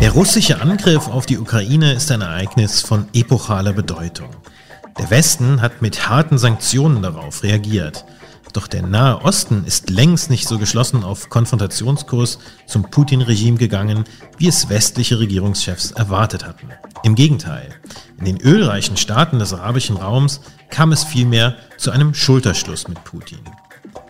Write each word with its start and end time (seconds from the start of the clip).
Der 0.00 0.12
russische 0.12 0.60
Angriff 0.60 1.08
auf 1.08 1.26
die 1.26 1.38
Ukraine 1.38 1.92
ist 1.92 2.12
ein 2.12 2.20
Ereignis 2.20 2.82
von 2.82 3.08
epochaler 3.12 3.72
Bedeutung. 3.72 4.30
Der 4.96 5.10
Westen 5.10 5.60
hat 5.60 5.82
mit 5.82 6.08
harten 6.08 6.38
Sanktionen 6.38 7.02
darauf 7.02 7.42
reagiert. 7.42 8.04
Doch 8.52 8.68
der 8.68 8.82
Nahe 8.82 9.22
Osten 9.22 9.64
ist 9.64 9.90
längst 9.90 10.30
nicht 10.30 10.46
so 10.46 10.56
geschlossen 10.56 11.02
auf 11.02 11.30
Konfrontationskurs 11.30 12.38
zum 12.66 12.84
Putin-Regime 12.84 13.58
gegangen, 13.58 14.04
wie 14.36 14.46
es 14.46 14.68
westliche 14.68 15.18
Regierungschefs 15.18 15.90
erwartet 15.90 16.46
hatten. 16.46 16.68
Im 17.02 17.16
Gegenteil, 17.16 17.68
in 18.18 18.24
den 18.24 18.40
ölreichen 18.40 18.96
Staaten 18.96 19.40
des 19.40 19.52
arabischen 19.52 19.96
Raums 19.96 20.40
kam 20.70 20.92
es 20.92 21.02
vielmehr 21.02 21.56
zu 21.76 21.90
einem 21.90 22.14
Schulterschluss 22.14 22.86
mit 22.86 23.02
Putin. 23.02 23.40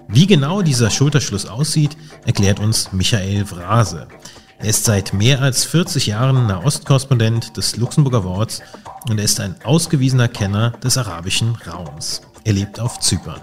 Wie 0.07 0.27
genau 0.27 0.61
dieser 0.61 0.91
Schulterschluss 0.91 1.47
aussieht, 1.47 1.97
erklärt 2.27 2.61
uns 2.61 2.93
Michael 2.93 3.45
Vrase. 3.45 4.07
Er 4.61 4.71
ist 4.71 4.85
seit 4.85 5.13
mehr 5.13 5.41
als 5.41 5.65
40 5.65 6.09
Jahren 6.09 6.49
Nahostkorrespondent 6.49 7.57
des 7.57 7.77
Luxemburger 7.77 8.25
Worts 8.25 8.61
und 9.09 9.19
er 9.19 9.25
ist 9.25 9.39
ein 9.39 9.55
ausgewiesener 9.63 10.27
Kenner 10.27 10.73
des 10.83 10.99
arabischen 10.99 11.55
Raums. 11.65 12.23
Er 12.43 12.55
lebt 12.55 12.81
auf 12.81 12.99
Zypern. 12.99 13.41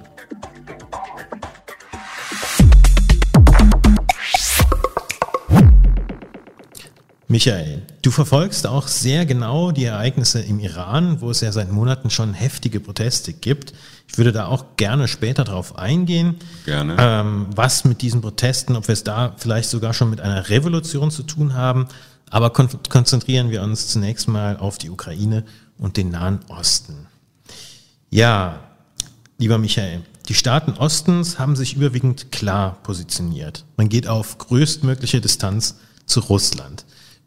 Michael, 7.27 7.81
du 8.03 8.11
verfolgst 8.11 8.67
auch 8.67 8.87
sehr 8.87 9.25
genau 9.25 9.71
die 9.71 9.85
Ereignisse 9.85 10.41
im 10.41 10.59
Iran, 10.59 11.21
wo 11.21 11.31
es 11.31 11.41
ja 11.41 11.51
seit 11.51 11.71
Monaten 11.71 12.11
schon 12.11 12.35
heftige 12.35 12.79
Proteste 12.79 13.33
gibt. 13.33 13.73
Ich 14.07 14.17
würde 14.19 14.31
da 14.31 14.45
auch 14.45 14.77
gerne 14.77 15.07
später 15.07 15.43
darauf 15.43 15.77
eingehen. 15.77 16.35
Gerne. 16.65 16.95
Ähm, 16.99 17.47
was 17.55 17.83
mit 17.83 18.03
diesen 18.03 18.21
Protesten, 18.21 18.75
ob 18.75 18.87
wir 18.87 18.93
es 18.93 19.03
da 19.03 19.33
vielleicht 19.37 19.69
sogar 19.69 19.93
schon 19.93 20.11
mit 20.11 20.21
einer 20.21 20.49
Revolution 20.49 21.09
zu 21.09 21.23
tun 21.23 21.55
haben. 21.55 21.87
Aber 22.29 22.51
kon 22.51 22.69
konzentrieren 22.89 23.49
wir 23.49 23.63
uns 23.63 23.87
zunächst 23.87 24.27
mal 24.27 24.57
auf 24.57 24.77
die 24.77 24.91
Ukraine 24.91 25.43
und 25.77 25.97
den 25.97 26.11
Nahen 26.11 26.39
Osten. 26.47 27.07
Ja, 28.11 28.59
lieber 29.39 29.57
Michael, 29.57 30.03
die 30.27 30.35
Staaten 30.35 30.73
Ostens 30.73 31.39
haben 31.39 31.55
sich 31.55 31.75
überwiegend 31.75 32.31
klar 32.31 32.77
positioniert. 32.83 33.65
Man 33.77 33.89
geht 33.89 34.07
auf 34.07 34.37
größtmögliche 34.37 35.21
Distanz 35.21 35.75
zu 36.05 36.19
Russland. 36.19 36.85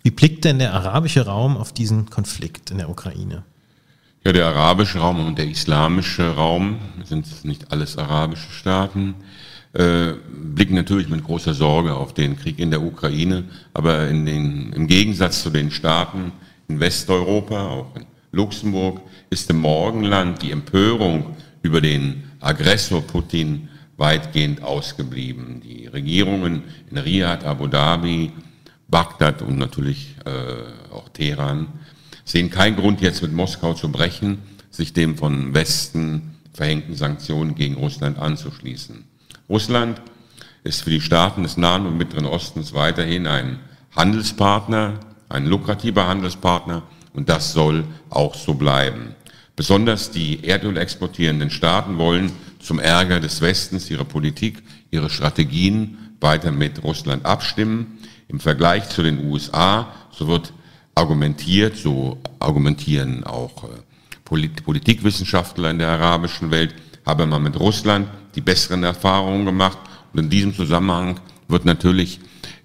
Wie 0.09 0.13
blickt 0.13 0.47
denn 0.47 0.59
der 0.59 0.73
arabische 0.73 1.27
Raum 1.27 1.59
auf 1.59 1.75
diesen 1.75 2.09
Konflikt 2.09 2.71
in 2.71 2.79
der 2.79 2.89
Ukraine? 2.89 3.43
Ja, 4.25 4.33
der 4.33 4.47
arabische 4.47 5.01
Raum 5.01 5.27
und 5.27 5.37
der 5.37 5.47
islamische 5.47 6.35
Raum, 6.35 6.79
sind 7.05 7.27
nicht 7.45 7.71
alles 7.71 7.99
arabische 7.99 8.51
Staaten, 8.51 9.17
äh, 9.75 10.15
blicken 10.33 10.77
natürlich 10.77 11.11
mit 11.11 11.23
großer 11.25 11.53
Sorge 11.53 11.93
auf 11.93 12.15
den 12.15 12.39
Krieg 12.39 12.59
in 12.59 12.71
der 12.71 12.81
Ukraine, 12.81 13.45
aber 13.75 14.09
in 14.09 14.25
den, 14.25 14.73
im 14.73 14.87
Gegensatz 14.87 15.43
zu 15.43 15.51
den 15.51 15.71
Staaten 15.71 16.33
in 16.69 16.81
Westeuropa, 16.81 17.67
auch 17.69 17.95
in 17.95 18.07
Luxemburg, 18.33 19.03
ist 19.29 19.51
im 19.51 19.59
Morgenland 19.59 20.41
die 20.41 20.53
Empörung 20.53 21.37
über 21.61 21.83
den 21.83 22.23
Aggressor 22.41 23.03
Putin 23.03 23.69
weitgehend 23.99 24.63
ausgeblieben. 24.63 25.61
Die 25.61 25.87
Regierungen 25.87 26.63
in 26.91 26.97
Riyadh, 26.97 27.45
Abu 27.45 27.67
Dhabi, 27.67 28.33
Bagdad 28.89 29.43
und 29.43 29.59
natürlich 29.59 30.17
äh, 30.25 30.93
auch 30.93 31.09
Teheran 31.11 31.69
sehen 32.25 32.51
keinen 32.51 32.77
Grund, 32.77 33.01
jetzt 33.01 33.23
mit 33.23 33.33
Moskau 33.33 33.75
zu 33.75 33.91
brechen, 33.91 34.39
sich 34.71 34.93
dem 34.93 35.17
von 35.17 35.55
Westen 35.55 36.37
verhängten 36.53 36.95
Sanktionen 36.95 37.55
gegen 37.55 37.75
Russland 37.75 38.19
anzuschließen. 38.19 39.05
Russland 39.49 40.01
ist 40.65 40.83
für 40.83 40.91
die 40.91 41.01
Staaten 41.01 41.43
des 41.43 41.57
Nahen 41.57 41.87
und 41.87 41.97
Mittleren 41.97 42.27
Ostens 42.27 42.75
weiterhin 42.75 43.27
ein 43.27 43.61
Handelspartner, 43.97 45.01
ein 45.29 45.47
lukrativer 45.47 46.07
Handelspartner 46.07 46.83
und 47.13 47.29
das 47.29 47.53
soll 47.53 47.85
auch 48.11 48.35
so 48.35 48.55
bleiben. 48.55 49.15
Besonders 49.57 50.11
die 50.11 50.45
Erdöl 50.45 50.77
exportierenden 50.77 51.51
Staaten 51.51 51.99
wollen 51.99 52.31
zum 52.61 52.79
Ärger 52.79 53.21
des 53.21 53.41
Westens 53.41 53.91
ihre 53.91 54.05
Politik, 54.05 54.63
ihre 54.91 55.11
Strategien 55.11 55.99
weiter 56.21 56.53
mit 56.53 56.83
Russland 56.85 57.25
abstimmen. 57.25 57.98
Im 58.29 58.41
Vergleich 58.41 58.89
zu 58.91 59.03
den 59.03 59.31
USA, 59.31 59.93
so 60.11 60.29
wird 60.29 60.53
argumentiert, 60.95 61.77
so 61.77 62.19
argumentieren 62.39 63.25
auch 63.25 63.65
äh, 63.65 64.49
Politikwissenschaftler 64.65 65.71
in 65.71 65.79
der 65.79 65.89
arabischen 65.89 66.51
Welt, 66.51 66.75
habe 67.07 67.27
man 67.27 67.43
mit 67.43 67.59
Russland 67.59 68.09
die 68.35 68.43
besseren 68.43 68.85
Erfahrungen 68.85 69.47
gemacht. 69.47 69.79
Und 70.13 70.21
in 70.21 70.31
diesem 70.31 70.55
Zusammenhang 70.55 71.21
wird 71.49 71.65
natürlich 71.65 72.21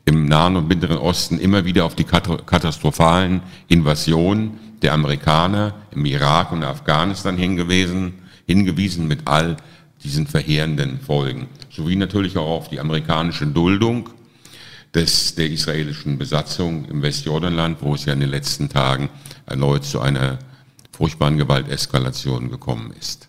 im 0.05 0.25
Nahen 0.25 0.57
und 0.57 0.67
Mittleren 0.67 0.97
Osten 0.97 1.39
immer 1.39 1.63
wieder 1.63 1.85
auf 1.85 1.95
die 1.95 2.03
katastrophalen 2.03 3.41
Invasionen 3.69 4.59
der 4.81 4.93
Amerikaner 4.93 5.75
im 5.91 6.05
Irak 6.05 6.51
und 6.51 6.63
Afghanistan 6.63 7.37
hingewiesen, 7.37 8.15
hingewiesen 8.45 9.07
mit 9.07 9.21
all 9.25 9.55
diesen 10.03 10.27
verheerenden 10.27 10.99
Folgen. 10.99 11.47
Sowie 11.69 11.95
natürlich 11.95 12.37
auch 12.37 12.49
auf 12.49 12.69
die 12.69 12.81
amerikanische 12.81 13.47
Duldung 13.47 14.09
des, 14.95 15.35
der 15.35 15.49
israelischen 15.49 16.17
Besatzung 16.17 16.85
im 16.85 17.01
Westjordanland, 17.01 17.81
wo 17.81 17.95
es 17.95 18.05
ja 18.05 18.13
in 18.13 18.19
den 18.19 18.29
letzten 18.29 18.69
Tagen 18.69 19.09
erneut 19.45 19.85
zu 19.85 19.99
einer 19.99 20.39
furchtbaren 20.91 21.37
Gewalteskalation 21.37 22.49
gekommen 22.49 22.93
ist. 22.99 23.27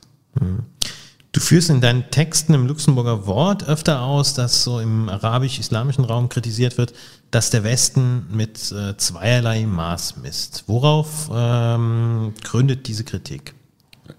Du 1.32 1.40
führst 1.40 1.70
in 1.70 1.80
deinen 1.80 2.10
Texten 2.10 2.54
im 2.54 2.66
Luxemburger 2.66 3.26
Wort 3.26 3.66
öfter 3.66 4.02
aus, 4.02 4.34
dass 4.34 4.62
so 4.62 4.78
im 4.78 5.08
arabisch-islamischen 5.08 6.04
Raum 6.04 6.28
kritisiert 6.28 6.78
wird, 6.78 6.92
dass 7.30 7.50
der 7.50 7.64
Westen 7.64 8.26
mit 8.30 8.70
äh, 8.70 8.96
zweierlei 8.96 9.66
Maß 9.66 10.18
misst. 10.22 10.64
Worauf 10.66 11.30
ähm, 11.34 12.34
gründet 12.44 12.86
diese 12.86 13.04
Kritik? 13.04 13.54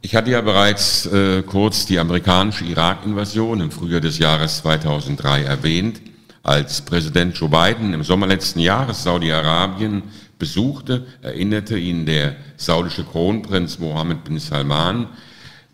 Ich 0.01 0.15
hatte 0.15 0.31
ja 0.31 0.41
bereits 0.41 1.05
äh, 1.05 1.43
kurz 1.43 1.85
die 1.85 1.99
amerikanische 1.99 2.65
Irak-Invasion 2.65 3.61
im 3.61 3.71
Frühjahr 3.71 4.01
des 4.01 4.17
Jahres 4.17 4.57
2003 4.57 5.43
erwähnt 5.43 6.01
als 6.45 6.81
Präsident 6.81 7.35
Joe 7.35 7.49
Biden 7.49 7.93
im 7.93 8.03
Sommer 8.03 8.27
letzten 8.27 8.59
Jahres 8.59 9.01
Saudi-Arabien 9.01 10.03
besuchte, 10.37 11.07
erinnerte 11.23 11.75
ihn 11.75 12.05
der 12.05 12.35
saudische 12.55 13.03
Kronprinz 13.03 13.79
Mohammed 13.79 14.23
bin 14.23 14.37
Salman, 14.37 15.07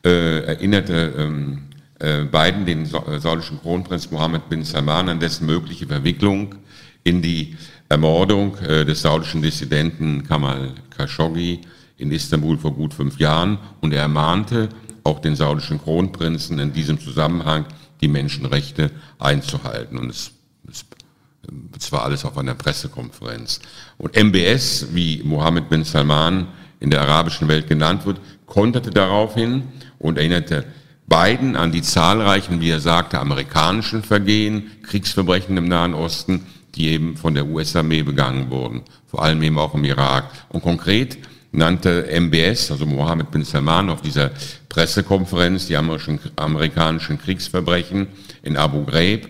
äh, 0.06 0.46
erinnerte 0.46 1.14
ähm, 1.18 1.64
äh, 2.00 2.24
Biden 2.24 2.66
den 2.66 2.84
äh, 2.84 3.20
saudischen 3.20 3.60
Kronprinz 3.60 4.12
Mohammed 4.12 4.48
bin 4.48 4.64
Salman 4.64 5.10
an 5.10 5.20
dessen 5.20 5.46
mögliche 5.46 5.88
Verwicklung 5.88 6.56
in 7.04 7.22
die 7.22 7.58
Ermordung 7.90 8.58
äh, 8.60 8.86
des 8.86 9.02
saudischen 9.02 9.42
Dissidenten 9.42 10.24
Kamal 10.26 10.72
Khashoggi 10.96 11.60
in 11.98 12.12
Istanbul 12.14 12.58
vor 12.58 12.74
gut 12.74 12.94
fünf 12.94 13.20
Jahren 13.20 13.58
und 13.82 13.94
er 13.94 14.04
ermahnte 14.04 14.70
auch 15.04 15.20
den 15.20 15.36
saudischen 15.36 15.82
Kronprinzen 15.82 16.60
in 16.60 16.72
diesem 16.72 16.98
Zusammenhang 16.98 17.66
die 18.00 18.08
Menschenrechte 18.08 18.90
einzuhalten. 19.20 19.98
Und 19.98 20.12
es 20.12 20.32
das 21.72 21.92
war 21.92 22.04
alles 22.04 22.26
auf 22.26 22.38
einer 22.38 22.56
Pressekonferenz. 22.56 23.60
Und 23.98 24.16
MBS, 24.16 24.88
wie 24.92 25.22
Mohammed 25.24 25.70
bin 25.70 25.84
Salman 25.84 26.48
in 26.80 26.90
der 26.90 27.02
arabischen 27.02 27.48
Welt 27.48 27.68
genannt 27.68 28.06
wird, 28.06 28.20
konterte 28.46 28.92
daraufhin 28.92 29.64
und 30.00 30.18
erinnerte 30.18 30.66
Biden 31.08 31.56
an 31.56 31.72
die 31.72 31.82
zahlreichen, 31.82 32.62
wie 32.62 32.70
er 32.70 32.80
sagte, 32.80 33.20
amerikanischen 33.20 34.04
Vergehen, 34.04 34.72
Kriegsverbrechen 34.84 35.58
im 35.58 35.68
Nahen 35.68 35.94
Osten, 35.94 36.46
die 36.76 36.90
eben 36.90 37.18
von 37.18 37.34
der 37.34 37.48
US-Armee 37.48 38.04
begangen 38.04 38.50
wurden, 38.50 38.82
vor 39.08 39.22
allem 39.24 39.44
eben 39.44 39.60
auch 39.60 39.74
im 39.74 39.84
Irak. 39.84 40.32
Und 40.50 40.62
konkret 40.62 41.18
nannte 41.52 42.08
MBS, 42.08 42.72
also 42.72 42.86
Mohammed 42.86 43.30
bin 43.30 43.44
Salman, 43.44 43.90
auf 43.90 44.02
dieser 44.02 44.32
Pressekonferenz 44.70 45.68
die 45.68 45.76
amerikanischen 45.76 47.20
Kriegsverbrechen 47.20 48.08
in 48.44 48.56
Abu 48.56 48.86
Ghraib 48.86 49.28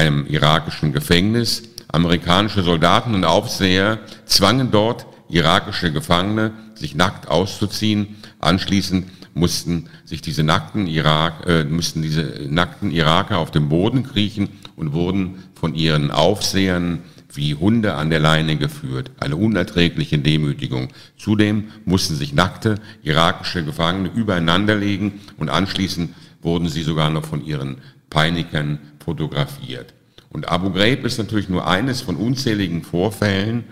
einem 0.00 0.26
irakischen 0.26 0.92
Gefängnis. 0.92 1.62
Amerikanische 1.88 2.62
Soldaten 2.62 3.14
und 3.14 3.24
Aufseher 3.24 3.98
zwangen 4.24 4.70
dort 4.70 5.06
irakische 5.28 5.92
Gefangene, 5.92 6.52
sich 6.74 6.94
nackt 6.94 7.28
auszuziehen. 7.28 8.16
Anschließend 8.38 9.06
mussten 9.34 9.90
sich 10.06 10.22
diese 10.22 10.42
nackten 10.42 10.86
Irak, 10.86 11.46
äh, 11.46 11.64
mussten 11.64 12.00
diese 12.00 12.46
nackten 12.48 12.90
Iraker 12.90 13.38
auf 13.38 13.50
dem 13.50 13.68
Boden 13.68 14.02
kriechen 14.02 14.48
und 14.74 14.94
wurden 14.94 15.44
von 15.54 15.74
ihren 15.74 16.10
Aufsehern 16.10 17.00
wie 17.32 17.54
Hunde 17.54 17.94
an 17.94 18.08
der 18.08 18.20
Leine 18.20 18.56
geführt. 18.56 19.10
Eine 19.20 19.36
unerträgliche 19.36 20.18
Demütigung. 20.18 20.88
Zudem 21.18 21.68
mussten 21.84 22.16
sich 22.16 22.32
nackte 22.32 22.76
irakische 23.02 23.64
Gefangene 23.64 24.10
übereinander 24.14 24.76
legen 24.76 25.20
und 25.36 25.50
anschließend 25.50 26.14
wurden 26.40 26.68
sie 26.70 26.82
sogar 26.82 27.10
noch 27.10 27.26
von 27.26 27.44
ihren 27.44 27.76
Peinigern 28.08 28.78
fotografiert. 29.10 29.92
Und 30.30 30.48
Abu 30.48 30.70
Ghraib 30.70 31.04
ist 31.04 31.18
natürlich 31.18 31.48
nur 31.48 31.66
eines 31.66 32.00
von 32.00 32.14
unzähligen 32.14 32.84
Vorfällen, 32.84 33.64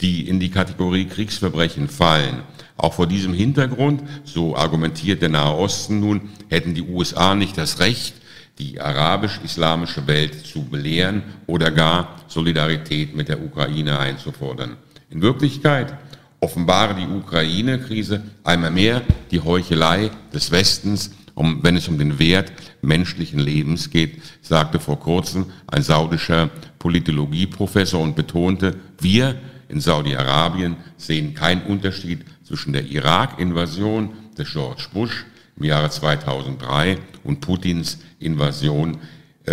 die 0.00 0.28
in 0.28 0.38
die 0.38 0.50
Kategorie 0.50 1.06
Kriegsverbrechen 1.06 1.88
fallen. 1.88 2.42
Auch 2.76 2.94
vor 2.94 3.08
diesem 3.08 3.34
Hintergrund, 3.34 4.04
so 4.22 4.56
argumentiert 4.56 5.20
der 5.20 5.30
Nahe 5.30 5.56
Osten 5.56 5.98
nun, 5.98 6.28
hätten 6.48 6.74
die 6.74 6.82
USA 6.82 7.34
nicht 7.34 7.58
das 7.58 7.80
Recht, 7.80 8.14
die 8.60 8.80
arabisch-islamische 8.80 10.06
Welt 10.06 10.46
zu 10.46 10.62
belehren 10.62 11.22
oder 11.48 11.72
gar 11.72 12.14
Solidarität 12.28 13.16
mit 13.16 13.28
der 13.28 13.42
Ukraine 13.42 13.98
einzufordern. 13.98 14.76
In 15.10 15.22
Wirklichkeit 15.22 15.92
offenbare 16.38 16.94
die 16.94 17.12
Ukraine-Krise 17.12 18.22
einmal 18.44 18.70
mehr 18.70 19.02
die 19.32 19.40
Heuchelei 19.40 20.12
des 20.32 20.52
Westens, 20.52 21.10
um, 21.38 21.62
wenn 21.62 21.76
es 21.76 21.86
um 21.86 21.98
den 21.98 22.18
Wert 22.18 22.52
menschlichen 22.82 23.38
Lebens 23.38 23.90
geht, 23.90 24.20
sagte 24.42 24.80
vor 24.80 24.98
kurzem 24.98 25.46
ein 25.68 25.82
saudischer 25.82 26.50
Politologieprofessor 26.78 28.00
und 28.02 28.16
betonte, 28.16 28.76
wir 29.00 29.36
in 29.68 29.80
Saudi-Arabien 29.80 30.76
sehen 30.96 31.34
keinen 31.34 31.62
Unterschied 31.62 32.24
zwischen 32.42 32.72
der 32.72 32.86
Irak-Invasion 32.86 34.10
des 34.36 34.50
George 34.50 34.86
Bush 34.92 35.26
im 35.56 35.64
Jahre 35.64 35.90
2003 35.90 36.98
und 37.22 37.40
Putins 37.40 37.98
Invasion 38.18 38.98
äh, 39.46 39.52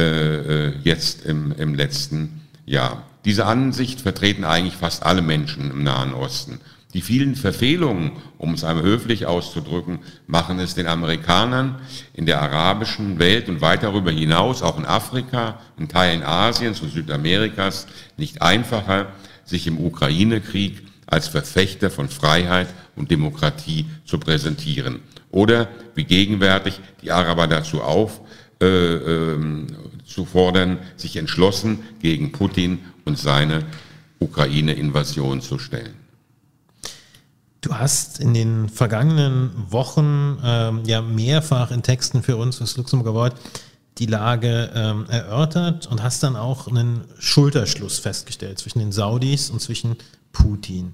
äh, 0.68 0.74
jetzt 0.84 1.26
im, 1.26 1.52
im 1.52 1.76
letzten 1.76 2.42
Jahr. 2.66 3.04
Diese 3.26 3.46
Ansicht 3.46 4.02
vertreten 4.02 4.44
eigentlich 4.44 4.76
fast 4.76 5.04
alle 5.04 5.22
Menschen 5.22 5.70
im 5.70 5.84
Nahen 5.84 6.14
Osten. 6.14 6.60
Die 6.96 7.02
vielen 7.02 7.36
Verfehlungen, 7.36 8.14
um 8.38 8.54
es 8.54 8.64
einmal 8.64 8.86
höflich 8.86 9.26
auszudrücken, 9.26 10.00
machen 10.28 10.60
es 10.60 10.76
den 10.76 10.88
Amerikanern 10.88 11.76
in 12.14 12.26
der 12.26 12.42
arabischen 12.42 13.20
Welt 13.20 13.50
und 13.50 13.60
weit 13.60 13.84
darüber 13.84 14.12
hinaus, 14.12 14.62
auch 14.62 14.78
in 14.78 14.86
Afrika, 14.86 15.60
in 15.78 15.90
Teilen 15.90 16.24
Asiens 16.24 16.80
und 16.80 16.94
Südamerikas, 16.94 17.88
nicht 18.16 18.42
einfacher, 18.42 19.08
sich 19.44 19.68
im 19.68 19.78
Ukraine-Krieg 19.78 20.84
als 21.06 21.28
Verfechter 21.28 21.92
von 21.92 22.08
Freiheit 22.08 22.74
und 22.96 23.12
Demokratie 23.12 23.88
zu 24.06 24.18
präsentieren. 24.18 25.02
Oder 25.32 25.68
wie 25.96 26.06
gegenwärtig 26.06 26.80
die 27.02 27.12
Araber 27.12 27.48
dazu 27.48 27.82
auf, 27.82 28.22
äh, 28.62 28.68
äh, 28.68 29.68
zu 30.06 30.24
fordern, 30.24 30.78
sich 30.96 31.18
entschlossen 31.18 31.80
gegen 32.02 32.32
Putin 32.32 32.80
und 33.04 33.20
seine 33.20 33.66
Ukraine-Invasion 34.20 35.42
zu 35.42 35.60
stellen. 35.60 36.05
Du 37.66 37.74
hast 37.76 38.20
in 38.20 38.36
den 38.36 38.70
vergangenen 38.70 39.50
Wochen 39.72 40.38
ähm, 40.46 40.84
ja 40.86 41.02
mehrfach 41.02 41.72
in 41.72 41.82
Texten 41.82 42.22
für 42.22 42.38
uns, 42.38 42.60
das 42.60 42.78
Luxemburger 42.78 43.16
Wort, 43.16 43.36
die 43.98 44.06
Lage 44.06 44.70
ähm, 44.76 45.08
erörtert 45.10 45.88
und 45.88 46.04
hast 46.04 46.22
dann 46.22 46.36
auch 46.36 46.68
einen 46.68 47.06
Schulterschluss 47.18 47.98
festgestellt 47.98 48.60
zwischen 48.60 48.78
den 48.78 48.92
Saudis 48.92 49.50
und 49.50 49.62
zwischen 49.62 49.96
Putin. 50.32 50.94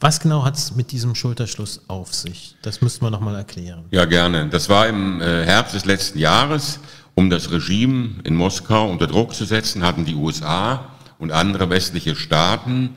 Was 0.00 0.18
genau 0.18 0.44
hat 0.44 0.56
es 0.56 0.74
mit 0.74 0.90
diesem 0.90 1.14
Schulterschluss 1.14 1.82
auf 1.86 2.12
sich? 2.12 2.56
Das 2.62 2.80
müssten 2.80 3.06
wir 3.06 3.10
nochmal 3.10 3.36
erklären. 3.36 3.84
Ja, 3.92 4.04
gerne. 4.04 4.48
Das 4.48 4.68
war 4.68 4.88
im 4.88 5.20
äh, 5.20 5.44
Herbst 5.44 5.72
des 5.72 5.84
letzten 5.84 6.18
Jahres. 6.18 6.80
Um 7.14 7.30
das 7.30 7.52
Regime 7.52 8.16
in 8.24 8.34
Moskau 8.34 8.90
unter 8.90 9.06
Druck 9.06 9.34
zu 9.34 9.44
setzen, 9.44 9.84
hatten 9.84 10.04
die 10.04 10.16
USA 10.16 10.86
und 11.20 11.30
andere 11.30 11.70
westliche 11.70 12.16
Staaten 12.16 12.96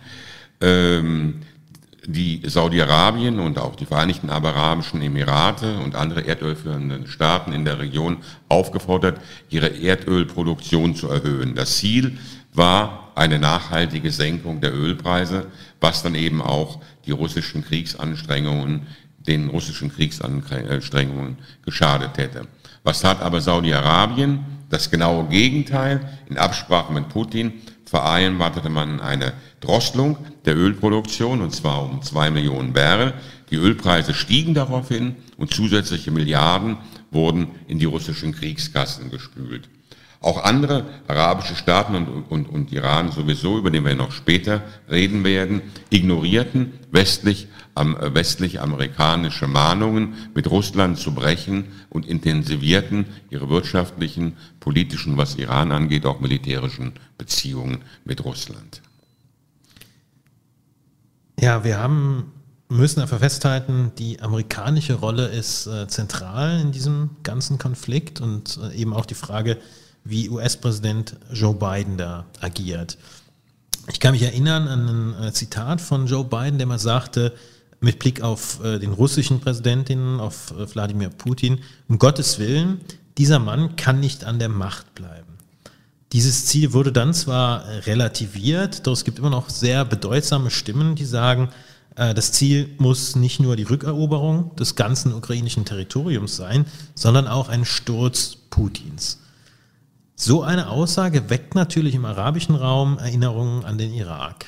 ähm, 0.59 1.41
die 2.07 2.41
Saudi-Arabien 2.43 3.39
und 3.39 3.57
auch 3.57 3.75
die 3.75 3.85
Vereinigten 3.85 4.29
Arabischen 4.29 5.01
Emirate 5.01 5.77
und 5.79 5.95
andere 5.95 6.25
erdölführende 6.25 7.07
Staaten 7.07 7.51
in 7.53 7.65
der 7.65 7.79
Region 7.79 8.17
aufgefordert, 8.49 9.19
ihre 9.49 9.67
Erdölproduktion 9.67 10.95
zu 10.95 11.09
erhöhen. 11.09 11.55
Das 11.55 11.77
Ziel 11.77 12.17
war 12.53 13.11
eine 13.15 13.39
nachhaltige 13.39 14.11
Senkung 14.11 14.61
der 14.61 14.73
Ölpreise, 14.73 15.47
was 15.79 16.03
dann 16.03 16.15
eben 16.15 16.41
auch 16.41 16.79
die 17.05 17.11
russischen 17.11 17.63
Kriegsanstrengungen, 17.63 18.87
den 19.19 19.49
russischen 19.49 19.91
Kriegsanstrengungen 19.91 21.37
geschadet 21.63 22.17
hätte. 22.17 22.47
Was 22.83 23.03
hat 23.03 23.21
aber 23.21 23.41
Saudi-Arabien? 23.41 24.45
Das 24.69 24.91
genaue 24.91 25.25
Gegenteil. 25.25 26.01
In 26.29 26.37
Absprache 26.37 26.91
mit 26.91 27.09
Putin 27.09 27.53
vereinbarte 27.85 28.69
man 28.69 28.99
eine 28.99 29.33
Drosselung 29.65 30.17
der 30.45 30.55
Ölproduktion, 30.55 31.41
und 31.41 31.53
zwar 31.53 31.83
um 31.83 32.01
zwei 32.01 32.29
Millionen 32.29 32.73
Barrel. 32.73 33.13
Die 33.49 33.55
Ölpreise 33.55 34.13
stiegen 34.13 34.53
daraufhin 34.53 35.15
und 35.37 35.53
zusätzliche 35.53 36.11
Milliarden 36.11 36.77
wurden 37.11 37.47
in 37.67 37.79
die 37.79 37.85
russischen 37.85 38.31
Kriegskassen 38.33 39.09
gespült. 39.09 39.69
Auch 40.21 40.43
andere 40.43 40.85
arabische 41.07 41.55
Staaten 41.55 41.95
und, 41.95 42.23
und, 42.29 42.49
und 42.49 42.71
Iran 42.71 43.11
sowieso, 43.11 43.57
über 43.59 43.69
den 43.69 43.85
wir 43.85 43.95
noch 43.95 44.11
später 44.11 44.63
reden 44.89 45.23
werden, 45.23 45.61
ignorierten 45.91 46.73
westlich, 46.91 47.47
am, 47.75 47.95
äh, 47.97 48.13
westlich-amerikanische 48.13 49.47
Mahnungen, 49.47 50.15
mit 50.33 50.49
Russland 50.49 50.97
zu 50.97 51.13
brechen 51.13 51.65
und 51.89 52.07
intensivierten 52.07 53.05
ihre 53.29 53.49
wirtschaftlichen, 53.49 54.37
politischen, 54.59 55.17
was 55.17 55.35
Iran 55.35 55.71
angeht, 55.71 56.05
auch 56.07 56.19
militärischen 56.19 56.93
Beziehungen 57.19 57.79
mit 58.03 58.25
Russland. 58.25 58.81
Ja, 61.39 61.63
wir 61.63 61.77
haben 61.77 62.31
müssen 62.67 63.01
einfach 63.01 63.19
festhalten, 63.19 63.91
die 63.97 64.21
amerikanische 64.21 64.95
Rolle 64.95 65.27
ist 65.27 65.67
äh, 65.67 65.87
zentral 65.87 66.59
in 66.59 66.71
diesem 66.71 67.11
ganzen 67.23 67.57
Konflikt 67.57 68.21
und 68.21 68.57
äh, 68.57 68.75
eben 68.75 68.93
auch 68.93 69.05
die 69.05 69.15
Frage, 69.15 69.57
wie 70.03 70.29
US-Präsident 70.29 71.15
Joe 71.31 71.53
Biden 71.53 71.97
da 71.97 72.25
agiert. 72.41 72.97
Ich 73.87 73.99
kann 73.99 74.13
mich 74.13 74.23
erinnern 74.23 74.67
an 74.67 74.87
ein 74.87 75.23
äh, 75.25 75.33
Zitat 75.33 75.79
von 75.81 76.07
Joe 76.07 76.25
Biden, 76.25 76.57
der 76.57 76.67
mal 76.67 76.79
sagte, 76.79 77.33
mit 77.81 77.99
Blick 77.99 78.21
auf 78.21 78.63
äh, 78.63 78.79
den 78.79 78.93
russischen 78.93 79.39
Präsidenten, 79.39 80.19
auf 80.19 80.51
äh, 80.51 80.73
Wladimir 80.73 81.09
Putin, 81.09 81.59
um 81.87 81.99
Gottes 81.99 82.39
Willen, 82.39 82.81
dieser 83.17 83.39
Mann 83.39 83.75
kann 83.75 83.99
nicht 83.99 84.25
an 84.25 84.39
der 84.39 84.49
Macht 84.49 84.95
bleiben. 84.95 85.34
Dieses 86.13 86.45
Ziel 86.45 86.73
wurde 86.73 86.91
dann 86.91 87.13
zwar 87.13 87.65
relativiert, 87.85 88.87
doch 88.87 88.93
es 88.93 89.03
gibt 89.03 89.19
immer 89.19 89.29
noch 89.29 89.49
sehr 89.49 89.83
bedeutsame 89.85 90.51
Stimmen, 90.51 90.95
die 90.95 91.05
sagen, 91.05 91.49
das 91.95 92.31
Ziel 92.31 92.69
muss 92.77 93.15
nicht 93.15 93.39
nur 93.39 93.55
die 93.55 93.63
Rückeroberung 93.63 94.55
des 94.55 94.75
ganzen 94.75 95.13
ukrainischen 95.13 95.65
Territoriums 95.65 96.35
sein, 96.35 96.65
sondern 96.93 97.27
auch 97.27 97.49
ein 97.49 97.65
Sturz 97.65 98.37
Putins. 98.49 99.19
So 100.15 100.43
eine 100.43 100.69
Aussage 100.69 101.29
weckt 101.29 101.55
natürlich 101.55 101.95
im 101.95 102.05
arabischen 102.05 102.55
Raum 102.55 102.97
Erinnerungen 102.97 103.65
an 103.65 103.77
den 103.77 103.93
Irak. 103.93 104.45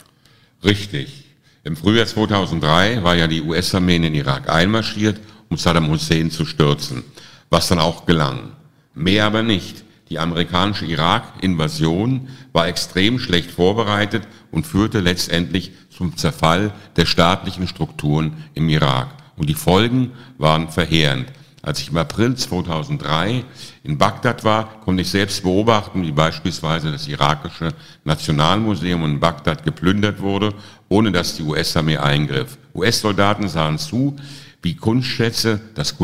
Richtig. 0.64 1.26
Im 1.64 1.76
Frühjahr 1.76 2.06
2003 2.06 3.04
war 3.04 3.16
ja 3.16 3.28
die 3.28 3.42
US-Armee 3.42 3.98
in 3.98 4.04
den 4.04 4.16
Irak 4.16 4.50
einmarschiert, 4.50 5.20
um 5.50 5.58
Saddam 5.58 5.90
Hussein 5.90 6.32
zu 6.32 6.46
stürzen, 6.46 7.04
was 7.50 7.68
dann 7.68 7.80
auch 7.80 8.06
gelang. 8.06 8.52
Mehr 8.94 9.26
aber 9.26 9.44
nicht. 9.44 9.84
Die 10.10 10.20
amerikanische 10.20 10.86
Irak-Invasion 10.86 12.30
war 12.54 12.68
extrem 12.68 13.20
schlecht 13.20 13.52
vorbereitet 13.52 14.28
und 14.52 14.66
führte 14.66 15.00
letztendlich 15.00 15.72
zum 15.90 16.16
Zerfall 16.16 16.72
der 16.96 17.06
staatlichen 17.06 17.68
Strukturen 17.68 18.44
im 18.54 18.70
Irak. 18.70 19.10
Und 19.36 19.50
die 19.50 19.54
Folgen 19.54 20.12
waren 20.38 20.70
verheerend. 20.70 21.28
Als 21.62 21.82
ich 21.82 21.90
im 21.90 21.98
April 21.98 22.36
2003 22.36 23.44
in 23.84 23.98
Bagdad 23.98 24.46
war, 24.46 24.80
konnte 24.82 25.02
ich 25.02 25.10
selbst 25.10 25.44
beobachten, 25.44 26.04
wie 26.04 26.14
beispielsweise 26.14 26.92
das 26.92 27.08
irakische 27.08 27.74
Nationalmuseum 28.06 29.04
in 29.04 29.20
Bagdad 29.20 29.66
geplündert 29.66 30.22
wurde, 30.22 30.54
ohne 30.88 31.12
dass 31.12 31.36
die 31.36 31.44
US-Armee 31.44 31.98
eingriff. 31.98 32.58
US-Soldaten 32.74 33.50
sahen 33.50 33.80
zu, 33.80 34.16
wie 34.62 34.76
Kunstschätze, 34.76 35.60
das 35.76 35.98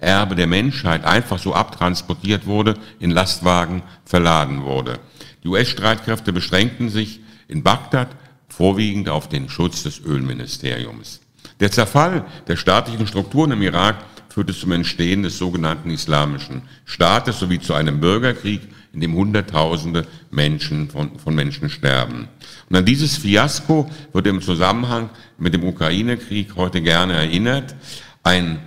Kulturerbe 0.00 0.34
der 0.34 0.46
Menschheit 0.46 1.04
einfach 1.04 1.38
so 1.38 1.54
abtransportiert 1.54 2.46
wurde, 2.46 2.74
in 2.98 3.10
Lastwagen 3.10 3.82
verladen 4.04 4.64
wurde. 4.64 4.98
Die 5.44 5.48
US-Streitkräfte 5.48 6.32
beschränkten 6.32 6.88
sich 6.88 7.20
in 7.48 7.62
Bagdad 7.62 8.08
vorwiegend 8.48 9.08
auf 9.08 9.28
den 9.28 9.48
Schutz 9.48 9.82
des 9.82 10.00
Ölministeriums. 10.00 11.20
Der 11.60 11.70
Zerfall 11.70 12.24
der 12.48 12.56
staatlichen 12.56 13.06
Strukturen 13.06 13.52
im 13.52 13.62
Irak 13.62 13.96
führte 14.30 14.54
zum 14.54 14.72
Entstehen 14.72 15.22
des 15.22 15.36
sogenannten 15.38 15.90
Islamischen 15.90 16.62
Staates 16.84 17.38
sowie 17.38 17.60
zu 17.60 17.74
einem 17.74 18.00
Bürgerkrieg, 18.00 18.62
in 18.92 19.00
dem 19.00 19.14
Hunderttausende 19.14 20.04
Menschen 20.32 20.90
von, 20.90 21.16
von 21.18 21.34
Menschen 21.34 21.70
sterben. 21.70 22.28
Und 22.68 22.76
an 22.76 22.84
dieses 22.84 23.18
Fiasko 23.18 23.88
wird 24.12 24.26
im 24.26 24.42
Zusammenhang 24.42 25.10
mit 25.38 25.54
dem 25.54 25.62
Ukraine-Krieg 25.62 26.56
heute 26.56 26.82
gerne 26.82 27.12
erinnert. 27.14 27.76
Ein 28.24 28.58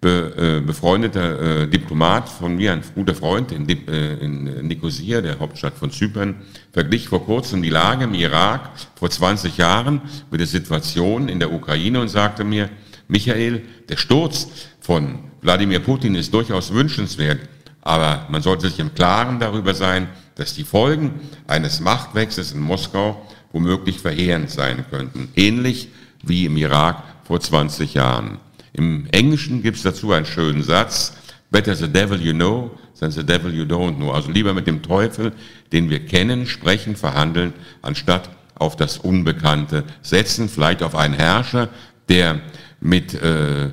be, 0.00 0.58
äh, 0.60 0.60
befreundeter 0.60 1.62
äh, 1.62 1.66
Diplomat 1.66 2.28
von 2.28 2.56
mir, 2.56 2.72
ein 2.72 2.82
guter 2.94 3.14
Freund 3.14 3.52
in, 3.52 3.68
äh, 3.68 4.14
in 4.14 4.66
Nicosia, 4.66 5.20
der 5.20 5.38
Hauptstadt 5.38 5.74
von 5.74 5.90
Zypern, 5.90 6.36
verglich 6.72 7.08
vor 7.08 7.24
kurzem 7.24 7.62
die 7.62 7.70
Lage 7.70 8.04
im 8.04 8.14
Irak 8.14 8.70
vor 8.94 9.10
20 9.10 9.56
Jahren 9.56 10.00
mit 10.30 10.40
der 10.40 10.46
Situation 10.46 11.28
in 11.28 11.40
der 11.40 11.52
Ukraine 11.52 12.00
und 12.00 12.08
sagte 12.08 12.44
mir, 12.44 12.70
Michael, 13.08 13.62
der 13.88 13.96
Sturz 13.96 14.48
von 14.80 15.18
Wladimir 15.40 15.80
Putin 15.80 16.14
ist 16.14 16.32
durchaus 16.32 16.72
wünschenswert, 16.72 17.40
aber 17.80 18.26
man 18.28 18.42
sollte 18.42 18.68
sich 18.68 18.78
im 18.78 18.94
Klaren 18.94 19.40
darüber 19.40 19.74
sein, 19.74 20.08
dass 20.34 20.54
die 20.54 20.64
Folgen 20.64 21.20
eines 21.46 21.80
Machtwechsels 21.80 22.52
in 22.52 22.60
Moskau 22.60 23.26
womöglich 23.52 23.98
verheerend 23.98 24.50
sein 24.50 24.84
könnten, 24.90 25.28
ähnlich 25.34 25.88
wie 26.22 26.44
im 26.44 26.56
Irak 26.56 27.02
vor 27.24 27.40
20 27.40 27.94
Jahren. 27.94 28.38
Im 28.78 29.08
Englischen 29.10 29.60
gibt 29.60 29.76
es 29.76 29.82
dazu 29.82 30.12
einen 30.12 30.24
schönen 30.24 30.62
Satz, 30.62 31.14
Better 31.50 31.74
the 31.74 31.88
devil 31.88 32.20
you 32.20 32.32
know 32.32 32.70
than 33.00 33.10
the 33.10 33.24
devil 33.24 33.52
you 33.52 33.64
don't 33.64 33.96
know. 33.96 34.12
Also 34.12 34.30
lieber 34.30 34.54
mit 34.54 34.66
dem 34.66 34.82
Teufel, 34.82 35.32
den 35.72 35.90
wir 35.90 36.04
kennen, 36.04 36.46
sprechen, 36.46 36.94
verhandeln, 36.94 37.54
anstatt 37.82 38.30
auf 38.54 38.76
das 38.76 38.98
Unbekannte 38.98 39.84
setzen, 40.02 40.48
vielleicht 40.48 40.82
auf 40.82 40.94
einen 40.94 41.14
Herrscher, 41.14 41.70
der 42.08 42.40
mit 42.80 43.14
äh, 43.14 43.70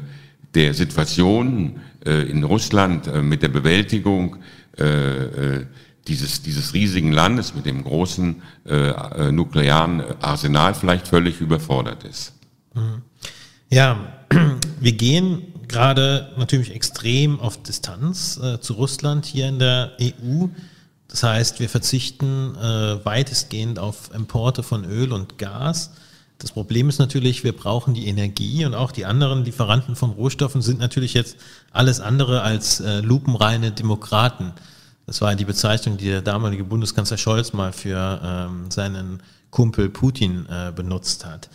der 0.55 0.73
Situation 0.73 1.81
äh, 2.05 2.23
in 2.23 2.43
Russland, 2.43 3.07
äh, 3.07 3.21
mit 3.21 3.43
der 3.43 3.49
Bewältigung 3.49 4.37
äh, 4.77 4.85
äh, 4.85 5.65
dieses, 6.07 6.41
dieses 6.41 6.73
riesigen 6.73 7.11
Landes 7.11 7.53
mit 7.53 7.65
dem 7.65 7.83
großen 7.83 8.41
äh, 8.65 9.31
nuklearen 9.31 10.03
Arsenal 10.21 10.73
vielleicht 10.73 11.07
völlig 11.07 11.41
überfordert 11.41 12.03
ist. 12.03 12.33
Mhm. 12.73 13.01
Ja, 13.69 14.13
wir 14.79 14.91
gehen 14.91 15.53
gerade 15.67 16.33
natürlich 16.37 16.73
extrem 16.73 17.39
auf 17.39 17.61
Distanz 17.61 18.37
äh, 18.37 18.59
zu 18.59 18.73
Russland 18.73 19.25
hier 19.25 19.47
in 19.47 19.59
der 19.59 19.93
EU. 19.99 20.47
Das 21.07 21.23
heißt, 21.23 21.59
wir 21.59 21.69
verzichten 21.69 22.55
äh, 22.55 23.05
weitestgehend 23.05 23.79
auf 23.79 24.13
Importe 24.13 24.63
von 24.63 24.85
Öl 24.85 25.11
und 25.11 25.37
Gas. 25.37 25.91
Das 26.37 26.51
Problem 26.51 26.89
ist 26.89 26.99
natürlich, 26.99 27.43
wir 27.43 27.55
brauchen 27.55 27.93
die 27.93 28.07
Energie 28.07 28.65
und 28.65 28.75
auch 28.75 28.91
die 28.91 29.05
anderen 29.05 29.45
Lieferanten 29.45 29.95
von 29.95 30.11
Rohstoffen 30.11 30.61
sind 30.61 30.79
natürlich 30.79 31.13
jetzt 31.13 31.37
alles 31.71 31.99
andere 31.99 32.41
als 32.41 32.81
äh, 32.81 32.99
lupenreine 32.99 33.71
Demokraten. 33.71 34.51
Das 35.05 35.21
war 35.21 35.33
die 35.35 35.45
Bezeichnung, 35.45 35.97
die 35.97 36.07
der 36.07 36.21
damalige 36.21 36.63
Bundeskanzler 36.63 37.17
Scholz 37.17 37.53
mal 37.53 37.71
für 37.71 38.19
ähm, 38.23 38.69
seinen 38.69 39.21
Kumpel 39.49 39.89
Putin 39.89 40.45
äh, 40.49 40.71
benutzt 40.71 41.25
hat. 41.25 41.49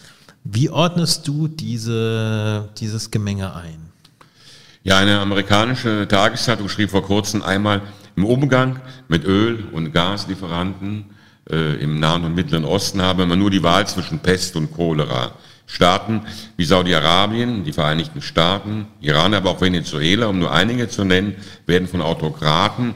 Wie 0.44 0.70
ordnest 0.70 1.28
du 1.28 1.48
diese, 1.48 2.70
dieses 2.78 3.10
Gemenge 3.10 3.54
ein? 3.54 3.90
Ja, 4.82 4.98
eine 4.98 5.20
amerikanische 5.20 6.08
Tageszeitung 6.08 6.68
schrieb 6.68 6.90
vor 6.90 7.02
kurzem 7.02 7.42
einmal, 7.42 7.82
im 8.16 8.24
Umgang 8.24 8.80
mit 9.08 9.24
Öl- 9.24 9.64
und 9.72 9.92
Gaslieferanten 9.92 11.04
äh, 11.50 11.74
im 11.82 12.00
Nahen 12.00 12.24
und 12.24 12.34
Mittleren 12.34 12.64
Osten 12.64 13.02
habe 13.02 13.26
man 13.26 13.38
nur 13.38 13.50
die 13.50 13.62
Wahl 13.62 13.86
zwischen 13.86 14.18
Pest 14.18 14.56
und 14.56 14.72
Cholera. 14.72 15.32
Staaten 15.66 16.22
wie 16.56 16.64
Saudi-Arabien, 16.64 17.62
die 17.62 17.72
Vereinigten 17.72 18.22
Staaten, 18.22 18.86
Iran, 19.00 19.34
aber 19.34 19.50
auch 19.50 19.60
Venezuela, 19.60 20.26
um 20.26 20.38
nur 20.38 20.50
einige 20.50 20.88
zu 20.88 21.04
nennen, 21.04 21.36
werden 21.66 21.86
von 21.86 22.02
Autokraten 22.02 22.94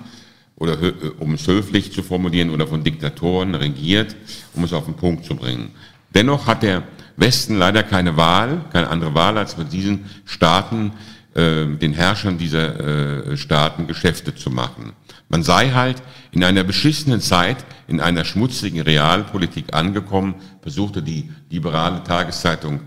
oder 0.57 0.83
äh, 0.83 0.93
um 1.21 1.35
es 1.35 1.47
höflich 1.47 1.93
zu 1.93 2.03
formulieren 2.03 2.51
oder 2.51 2.67
von 2.67 2.83
Diktatoren 2.83 3.55
regiert, 3.55 4.17
um 4.55 4.65
es 4.65 4.73
auf 4.73 4.87
den 4.87 4.95
Punkt 4.95 5.25
zu 5.25 5.37
bringen. 5.37 5.71
Dennoch 6.15 6.47
hat 6.47 6.63
der 6.63 6.83
Westen 7.17 7.57
leider 7.57 7.83
keine 7.83 8.17
Wahl, 8.17 8.65
keine 8.73 8.89
andere 8.89 9.15
Wahl, 9.15 9.39
als 9.39 9.57
mit 9.57 9.73
diesen 9.73 10.11
Staaten, 10.25 10.93
äh, 11.35 11.67
den 11.67 11.93
Herrschern 11.93 12.39
dieser 12.39 13.33
äh, 13.33 13.37
Staaten 13.37 13.87
Geschäfte 13.87 14.35
zu 14.35 14.51
machen. 14.51 14.93
Man 15.29 15.43
sei 15.43 15.71
halt 15.71 16.03
in 16.33 16.45
einer 16.45 16.65
beschissenen 16.65 17.21
Zeit, 17.21 17.65
in 17.89 18.01
einer 18.01 18.25
schmutzigen 18.25 18.81
Realpolitik 18.81 19.75
angekommen, 19.75 20.35
besuchte 20.63 21.03
die 21.03 21.31
liberale 21.51 22.03
Tageszeitung 22.05 22.81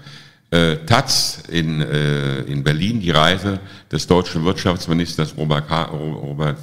äh, 0.51 0.77
Taz 0.85 1.43
in, 1.49 1.81
äh, 1.81 2.41
in 2.41 2.63
Berlin 2.63 3.01
die 3.01 3.11
Reise 3.11 3.59
des 3.91 4.07
deutschen 4.07 4.45
Wirtschaftsministers 4.45 5.35
Robert, 5.35 5.69
Robert 5.91 6.57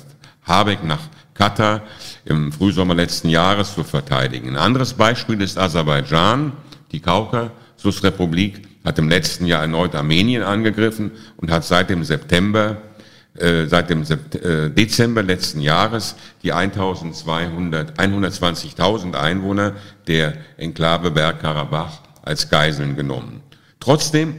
Habeck 0.44 0.82
nach 0.84 1.00
Katar 1.34 1.82
im 2.24 2.52
Frühsommer 2.52 2.94
letzten 2.94 3.28
Jahres 3.28 3.74
zu 3.74 3.84
verteidigen. 3.84 4.50
Ein 4.50 4.56
anderes 4.56 4.94
Beispiel 4.94 5.40
ist 5.42 5.58
Aserbaidschan. 5.58 6.52
Die 6.94 7.00
Kaukasusrepublik 7.00 8.62
hat 8.84 9.00
im 9.00 9.08
letzten 9.08 9.46
Jahr 9.46 9.62
erneut 9.62 9.96
Armenien 9.96 10.44
angegriffen 10.44 11.10
und 11.36 11.50
hat 11.50 11.64
seit 11.64 11.90
dem 11.90 12.04
September 12.04 12.76
äh, 13.36 13.66
seit 13.66 13.90
dem 13.90 14.04
äh, 14.04 14.70
Dezember 14.70 15.24
letzten 15.24 15.60
Jahres 15.60 16.14
die 16.44 16.52
1200, 16.52 17.98
120.000 17.98 19.14
Einwohner 19.14 19.72
der 20.06 20.34
Enklave 20.56 21.10
Bergkarabach 21.10 21.98
als 22.22 22.48
Geiseln 22.48 22.94
genommen. 22.94 23.40
Trotzdem 23.80 24.36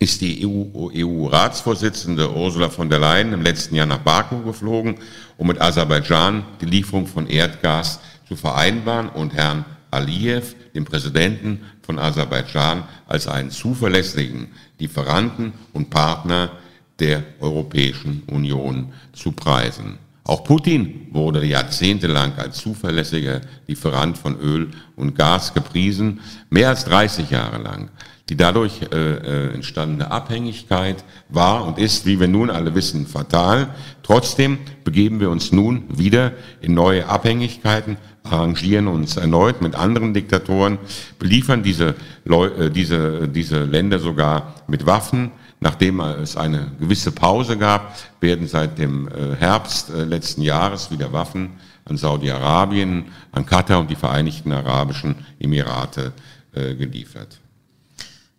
ist 0.00 0.20
die 0.20 0.44
EU-Ratsvorsitzende 0.44 2.28
EU 2.28 2.40
Ursula 2.46 2.70
von 2.70 2.90
der 2.90 2.98
Leyen 2.98 3.32
im 3.32 3.42
letzten 3.42 3.76
Jahr 3.76 3.86
nach 3.86 3.98
Baku 3.98 4.42
geflogen, 4.42 4.96
um 5.36 5.46
mit 5.46 5.60
Aserbaidschan 5.60 6.42
die 6.60 6.66
Lieferung 6.66 7.06
von 7.06 7.28
Erdgas 7.28 8.00
zu 8.26 8.34
vereinbaren 8.34 9.10
und 9.10 9.32
Herrn 9.32 9.64
Aliyev, 9.90 10.54
dem 10.74 10.84
Präsidenten 10.84 11.60
von 11.82 11.98
Aserbaidschan, 11.98 12.84
als 13.06 13.26
einen 13.26 13.50
zuverlässigen 13.50 14.48
Lieferanten 14.78 15.52
und 15.72 15.90
Partner 15.90 16.50
der 16.98 17.22
Europäischen 17.40 18.22
Union 18.26 18.92
zu 19.12 19.32
preisen. 19.32 19.98
Auch 20.24 20.44
Putin 20.44 21.06
wurde 21.10 21.44
jahrzehntelang 21.44 22.36
als 22.36 22.58
zuverlässiger 22.58 23.40
Lieferant 23.66 24.18
von 24.18 24.38
Öl 24.38 24.70
und 24.94 25.14
Gas 25.14 25.54
gepriesen, 25.54 26.20
mehr 26.50 26.68
als 26.68 26.84
30 26.84 27.30
Jahre 27.30 27.62
lang. 27.62 27.90
Die 28.28 28.36
dadurch 28.36 28.82
äh, 28.82 28.96
äh, 28.96 29.54
entstandene 29.54 30.10
Abhängigkeit 30.10 31.02
war 31.30 31.64
und 31.64 31.78
ist, 31.78 32.04
wie 32.04 32.20
wir 32.20 32.28
nun 32.28 32.50
alle 32.50 32.74
wissen, 32.74 33.06
fatal. 33.06 33.68
Trotzdem 34.02 34.58
begeben 34.84 35.20
wir 35.20 35.30
uns 35.30 35.50
nun 35.50 35.84
wieder 35.88 36.32
in 36.60 36.74
neue 36.74 37.08
Abhängigkeiten, 37.08 37.96
arrangieren 38.24 38.86
uns 38.86 39.16
erneut 39.16 39.62
mit 39.62 39.74
anderen 39.74 40.12
Diktatoren, 40.12 40.78
beliefern 41.18 41.62
diese, 41.62 41.94
Leu 42.26 42.48
äh, 42.48 42.70
diese, 42.70 43.28
diese 43.28 43.64
Länder 43.64 43.98
sogar 43.98 44.54
mit 44.66 44.84
Waffen. 44.84 45.30
Nachdem 45.60 45.98
es 45.98 46.36
eine 46.36 46.70
gewisse 46.78 47.10
Pause 47.10 47.56
gab, 47.56 47.96
werden 48.20 48.46
seit 48.46 48.78
dem 48.78 49.08
äh, 49.08 49.34
Herbst 49.36 49.90
äh, 49.90 50.04
letzten 50.04 50.42
Jahres 50.42 50.90
wieder 50.90 51.12
Waffen 51.12 51.54
an 51.84 51.96
Saudi-Arabien, 51.96 53.06
an 53.32 53.46
Katar 53.46 53.80
und 53.80 53.90
die 53.90 53.96
Vereinigten 53.96 54.52
Arabischen 54.52 55.16
Emirate 55.40 56.12
äh, 56.52 56.74
geliefert. 56.74 57.40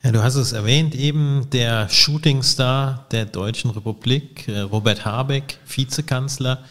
Ja, 0.01 0.13
du 0.13 0.23
hast 0.23 0.35
es 0.35 0.53
erwähnt, 0.53 0.95
eben 0.95 1.49
der 1.51 1.89
Shootingstar 1.89 3.05
der 3.11 3.25
Deutschen 3.25 3.69
Republik, 3.69 4.47
äh, 4.47 4.61
Robert 4.61 5.03
Habeck, 5.03 5.59
Vizekanzler 5.67 6.63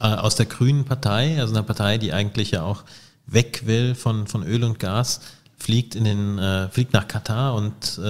äh, 0.00 0.06
aus 0.06 0.34
der 0.34 0.46
Grünen 0.46 0.84
Partei, 0.84 1.38
also 1.38 1.54
einer 1.54 1.62
Partei, 1.62 1.98
die 1.98 2.12
eigentlich 2.12 2.50
ja 2.50 2.64
auch 2.64 2.82
weg 3.26 3.62
will 3.66 3.94
von, 3.94 4.26
von 4.26 4.42
Öl 4.42 4.64
und 4.64 4.80
Gas, 4.80 5.20
fliegt, 5.56 5.94
in 5.94 6.02
den, 6.02 6.38
äh, 6.40 6.68
fliegt 6.70 6.92
nach 6.92 7.06
Katar 7.06 7.54
und 7.54 8.00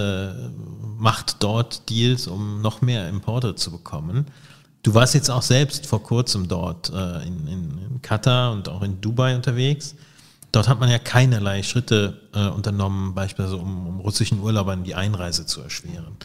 macht 0.99 1.43
dort 1.43 1.91
Deals, 1.91 2.27
um 2.27 2.63
noch 2.63 2.81
mehr 2.81 3.11
Importe 3.11 3.55
zu 3.55 3.73
bekommen. 3.73 4.27
Du 4.83 4.95
warst 4.95 5.13
jetzt 5.15 5.31
auch 5.31 5.43
selbst 5.43 5.87
vor 5.87 6.03
kurzem 6.03 6.49
dort 6.49 6.89
in, 6.89 7.47
in, 7.47 7.79
in 7.79 8.03
Katar 8.03 8.53
und 8.53 8.71
auch 8.71 8.83
in 8.83 9.03
Dubai 9.03 9.37
unterwegs. 9.37 9.95
Dort 10.53 10.69
hat 10.69 10.81
man 10.81 10.91
ja 10.91 10.99
keinerlei 10.99 11.63
Schritte 11.63 12.21
äh, 12.35 12.47
unternommen, 12.49 13.15
beispielsweise 13.15 13.57
um, 13.57 13.87
um 13.87 14.01
russischen 14.01 14.41
Urlaubern 14.41 14.85
die 14.85 14.95
Einreise 14.95 15.47
zu 15.47 15.63
erschweren. 15.63 16.17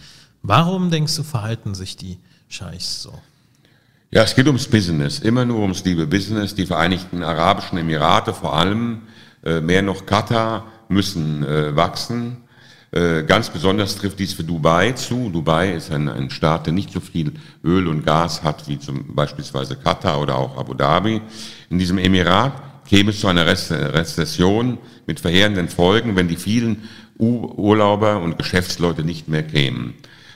Warum 0.44 0.92
denkst 0.92 1.16
du, 1.16 1.24
verhalten 1.24 1.76
sich 1.76 1.96
die 1.96 2.20
Scheichs 2.50 3.02
so? 3.02 3.14
Ja, 4.12 4.24
es 4.24 4.36
geht 4.36 4.48
ums 4.48 4.68
Business, 4.68 5.20
immer 5.20 5.46
nur 5.46 5.60
ums 5.60 5.84
liebe 5.84 6.06
Business. 6.08 6.56
Die 6.56 6.66
Vereinigten 6.66 7.24
Arabischen 7.24 7.78
Emirate 7.78 8.34
vor 8.34 8.56
allem, 8.56 9.04
äh, 9.44 9.62
mehr 9.62 9.82
noch 9.82 10.06
Katar, 10.06 10.66
müssen 10.90 11.44
äh, 11.44 11.76
wachsen. 11.76 12.38
Äh, 12.92 13.24
ganz 13.24 13.50
besonders 13.50 13.98
trifft 13.98 14.20
dies 14.20 14.34
für 14.34 14.44
Dubai 14.46 14.94
zu. 14.94 15.30
Dubai 15.30 15.74
ist 15.74 15.92
ein, 15.92 16.08
ein 16.08 16.30
Staat, 16.30 16.66
der 16.68 16.74
nicht 16.74 16.92
so 16.92 17.02
viel 17.02 17.34
Öl 17.64 17.88
und 17.88 18.06
Gas 18.06 18.44
hat 18.44 18.68
wie 18.68 18.80
zum 18.80 19.14
beispielsweise 19.14 19.76
Katar 19.76 20.22
oder 20.22 20.38
auch 20.38 20.58
Abu 20.58 20.74
Dhabi. 20.74 21.22
In 21.70 21.80
diesem 21.80 21.98
Emirat 21.98 22.54
käme 22.88 23.12
es 23.12 23.20
zu 23.20 23.28
einer 23.28 23.46
Rezession 23.46 24.78
mit 25.06 25.20
verheerenden 25.20 25.70
Folgen, 25.70 26.16
wenn 26.16 26.28
die 26.28 26.38
vielen 26.38 26.84
Urlauber 27.18 28.22
und 28.22 28.38
Geschäftsleute 28.38 29.04
nicht 29.04 29.28
mehr 29.28 29.44
kämen. 29.44 29.96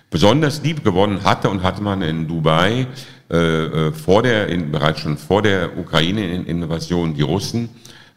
Besonders 0.10 0.62
lieb 0.62 0.84
gewonnen 0.84 1.24
hatte 1.24 1.50
und 1.50 1.64
hatte 1.64 1.82
man 1.82 2.02
in 2.02 2.28
Dubai 2.28 2.88
äh, 3.30 3.36
äh 3.38 3.92
vor 3.94 4.24
der, 4.24 4.48
in, 4.50 4.72
bereits 4.72 5.00
schon 5.00 5.18
vor 5.18 5.42
der 5.42 5.78
Ukraine-Invasion 5.78 7.14
die 7.14 7.22
Russen, 7.22 7.70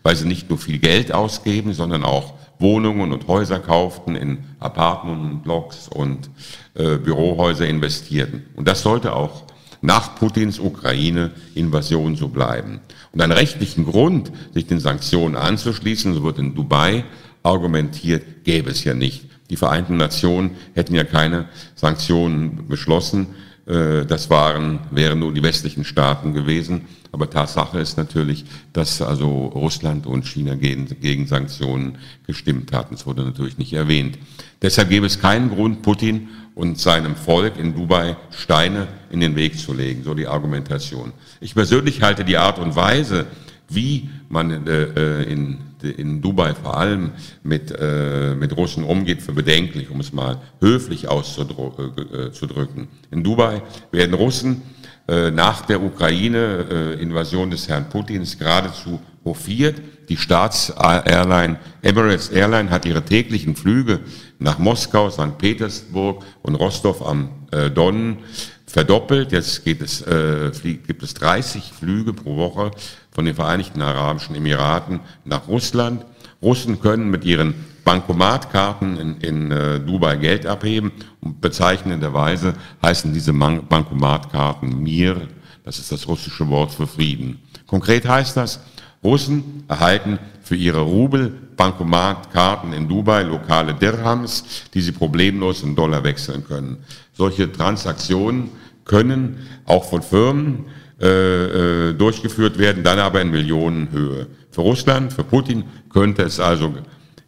weil 0.03 0.17
sie 0.17 0.27
nicht 0.27 0.51
nur 0.51 0.59
viel 0.59 0.79
Geld 0.79 1.13
ausgeben, 1.13 1.73
sondern 1.73 2.05
auch 2.05 2.35
Wohnungen 2.59 3.13
und 3.13 3.29
Häuser 3.29 3.61
kauften, 3.61 4.17
in 4.17 4.39
Apartmentblocks 4.59 5.89
und 5.89 6.31
äh, 6.75 6.97
Bürohäuser 6.97 7.67
investierten. 7.67 8.47
Und 8.57 8.67
das 8.67 8.83
sollte 8.83 9.15
auch 9.15 9.45
nach 9.85 10.15
Putins 10.15 10.59
Ukraine-Invasion 10.59 12.17
so 12.17 12.29
bleiben. 12.29 12.81
Und 13.13 13.21
einen 13.21 13.33
rechtlichen 13.33 13.85
Grund, 13.85 14.33
sich 14.55 14.67
den 14.67 14.81
Sanktionen 14.81 15.37
anzuschließen, 15.37 16.15
so 16.15 16.25
wird 16.25 16.39
in 16.39 16.55
Dubai 16.55 17.05
argumentiert, 17.43 18.45
gäbe 18.45 18.71
es 18.71 18.83
ja 18.85 18.95
nicht. 18.95 19.27
Die 19.51 19.57
Vereinten 19.57 19.99
Nationen 19.99 20.53
hätten 20.75 20.95
ja 20.95 21.05
keine 21.05 21.49
Sanktionen 21.75 22.67
beschlossen. 22.67 23.27
Äh, 23.67 24.05
das 24.05 24.31
waren, 24.31 24.81
wären 24.91 25.19
nur 25.19 25.33
die 25.33 25.43
westlichen 25.43 25.85
Staaten 25.85 26.35
gewesen. 26.35 26.83
Aber 27.13 27.31
Tatsache 27.31 27.79
ist 27.79 27.97
natürlich, 27.97 28.45
dass 28.73 29.01
also 29.01 29.47
Russland 29.47 30.07
und 30.07 30.27
China 30.27 30.57
gegen, 30.57 30.87
gegen 31.01 31.27
Sanktionen 31.27 31.99
gestimmt 32.27 32.73
hatten. 32.73 32.97
Das 32.97 33.07
wurde 33.07 33.23
natürlich 33.23 33.57
nicht 33.57 33.73
erwähnt. 33.73 34.19
Deshalb 34.63 34.89
gäbe 34.89 35.07
es 35.07 35.21
keinen 35.21 35.51
Grund, 35.51 35.83
Putin 35.83 36.29
und 36.55 36.79
seinem 36.79 37.17
Volk 37.17 37.57
in 37.59 37.75
Dubai 37.75 38.17
Steine 38.31 38.89
in 39.11 39.21
den 39.21 39.37
Weg 39.37 39.59
zu 39.59 39.73
legen, 39.73 40.03
so 40.05 40.15
die 40.15 40.27
Argumentation. 40.27 41.13
Ich 41.41 41.55
persönlich 41.55 42.03
halte 42.03 42.25
die 42.25 42.37
Art 42.37 42.59
und 42.59 42.75
Weise, 42.77 43.27
wie 43.69 44.11
man 44.29 44.67
äh, 44.67 44.83
äh 44.83 45.33
in 45.33 45.59
in 45.91 46.21
Dubai 46.23 46.55
vor 46.55 46.77
allem 46.77 47.13
mit, 47.43 47.71
äh, 47.71 48.35
mit 48.35 48.57
Russen 48.57 48.85
umgeht, 48.85 49.23
für 49.23 49.33
bedenklich, 49.33 49.91
um 49.91 50.01
es 50.01 50.13
mal 50.13 50.41
höflich 50.61 51.09
auszudrücken. 51.09 52.89
In 53.11 53.23
Dubai 53.23 53.63
werden 53.91 54.15
Russen 54.15 54.63
äh, 55.07 55.31
nach 55.31 55.67
der 55.67 55.83
Ukraine-Invasion 55.83 57.51
des 57.51 57.69
Herrn 57.69 57.89
Putins 57.89 58.39
geradezu 58.39 59.01
hofiert. 59.25 59.81
Die 60.09 60.17
Staatsairline 60.17 61.59
Emirates 61.83 62.29
Airline 62.29 62.71
hat 62.71 62.87
ihre 62.87 63.05
täglichen 63.05 63.57
Flüge 63.57 64.01
nach 64.39 64.59
Moskau, 64.59 65.11
St. 65.11 65.37
Petersburg 65.39 66.25
und 66.43 66.55
Rostov 66.55 67.07
am 67.07 67.29
äh, 67.51 67.71
Don 67.71 68.19
verdoppelt. 68.67 69.33
Jetzt 69.33 69.65
geht 69.65 69.81
es, 69.83 70.03
äh, 70.03 70.51
gibt 70.63 71.03
es 71.03 71.15
30 71.15 71.73
Flüge 71.79 72.13
pro 72.13 72.37
Woche 72.37 72.71
von 73.15 73.25
den 73.25 73.35
Vereinigten 73.35 73.81
Arabischen 73.81 74.35
Emiraten 74.35 75.01
nach 75.25 75.49
Russland. 75.49 76.05
Russen 76.43 76.81
können 76.81 77.11
mit 77.11 77.25
ihren 77.25 77.55
Bankomatkarten 77.85 78.99
in, 78.99 79.17
in 79.19 79.51
äh, 79.51 79.81
Dubai 79.81 80.17
Geld 80.17 80.47
abheben 80.47 80.93
und 81.21 81.41
bezeichnenderweise 81.41 82.55
heißen 82.83 83.13
diese 83.13 83.33
Man 83.33 83.67
Bankomatkarten 83.67 84.83
Mir, 84.83 85.29
das 85.65 85.79
ist 85.79 85.93
das 85.93 86.09
russische 86.09 86.49
Wort 86.49 86.73
für 86.73 86.87
Frieden. 86.87 87.41
Konkret 87.67 88.07
heißt 88.07 88.37
das, 88.37 88.61
Russen 89.03 89.65
erhalten 89.69 90.19
für 90.43 90.57
ihre 90.57 90.81
Rubel 90.81 91.33
Bankomatkarten 91.57 92.73
in 92.73 92.89
Dubai 92.89 93.23
lokale 93.23 93.75
Dirhams, 93.75 94.45
die 94.73 94.81
sie 94.81 94.93
problemlos 94.93 95.63
in 95.63 95.77
Dollar 95.77 96.03
wechseln 96.03 96.45
können. 96.45 96.79
Solche 97.13 97.53
Transaktionen 97.53 98.51
können 98.85 99.47
auch 99.67 99.85
von 99.85 100.03
Firmen 100.03 100.65
äh, 101.05 101.91
äh, 101.91 101.93
durchgeführt 101.93 102.59
werden, 102.59 102.83
dann 102.83 102.99
aber 102.99 103.21
in 103.21 103.31
Millionenhöhe. 103.31 104.27
Für 104.51 104.63
Russland, 104.63 105.13
für 105.13 105.23
Putin 105.23 105.65
könnte 105.93 106.23
es 106.23 106.41
also 106.41 106.73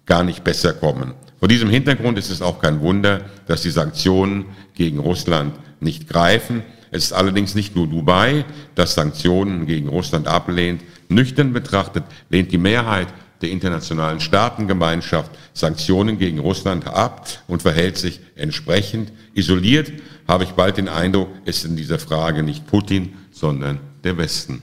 gar 0.07 0.25
nicht 0.25 0.43
besser 0.43 0.73
kommen. 0.73 1.13
Vor 1.39 1.49
diesem 1.49 1.69
Hintergrund 1.69 2.17
ist 2.17 2.31
es 2.31 2.41
auch 2.41 2.59
kein 2.59 2.81
Wunder, 2.81 3.21
dass 3.47 3.61
die 3.61 3.71
Sanktionen 3.71 4.47
gegen 4.75 4.99
Russland 4.99 5.55
nicht 5.81 6.09
greifen. 6.09 6.63
Es 6.91 7.05
ist 7.05 7.13
allerdings 7.13 7.55
nicht 7.55 7.77
nur 7.77 7.87
Dubai, 7.87 8.47
das 8.75 8.95
Sanktionen 8.95 9.67
gegen 9.67 9.89
Russland 9.89 10.27
ablehnt. 10.27 10.81
Nüchtern 11.11 11.53
betrachtet 11.53 12.05
lehnt 12.31 12.53
die 12.53 12.59
Mehrheit 12.59 13.09
der 13.43 13.51
internationalen 13.51 14.21
Staatengemeinschaft 14.21 15.31
Sanktionen 15.53 16.19
gegen 16.19 16.39
Russland 16.39 16.87
ab 16.87 17.29
und 17.47 17.63
verhält 17.63 17.99
sich 17.99 18.21
entsprechend. 18.35 19.13
Isoliert 19.35 19.93
habe 20.27 20.45
ich 20.45 20.51
bald 20.51 20.77
den 20.77 20.89
Eindruck, 20.89 21.29
ist 21.45 21.65
in 21.65 21.77
dieser 21.77 21.99
Frage 21.99 22.43
nicht 22.43 22.67
Putin, 22.67 23.15
sondern 23.33 23.79
der 24.05 24.17
Westen. 24.17 24.63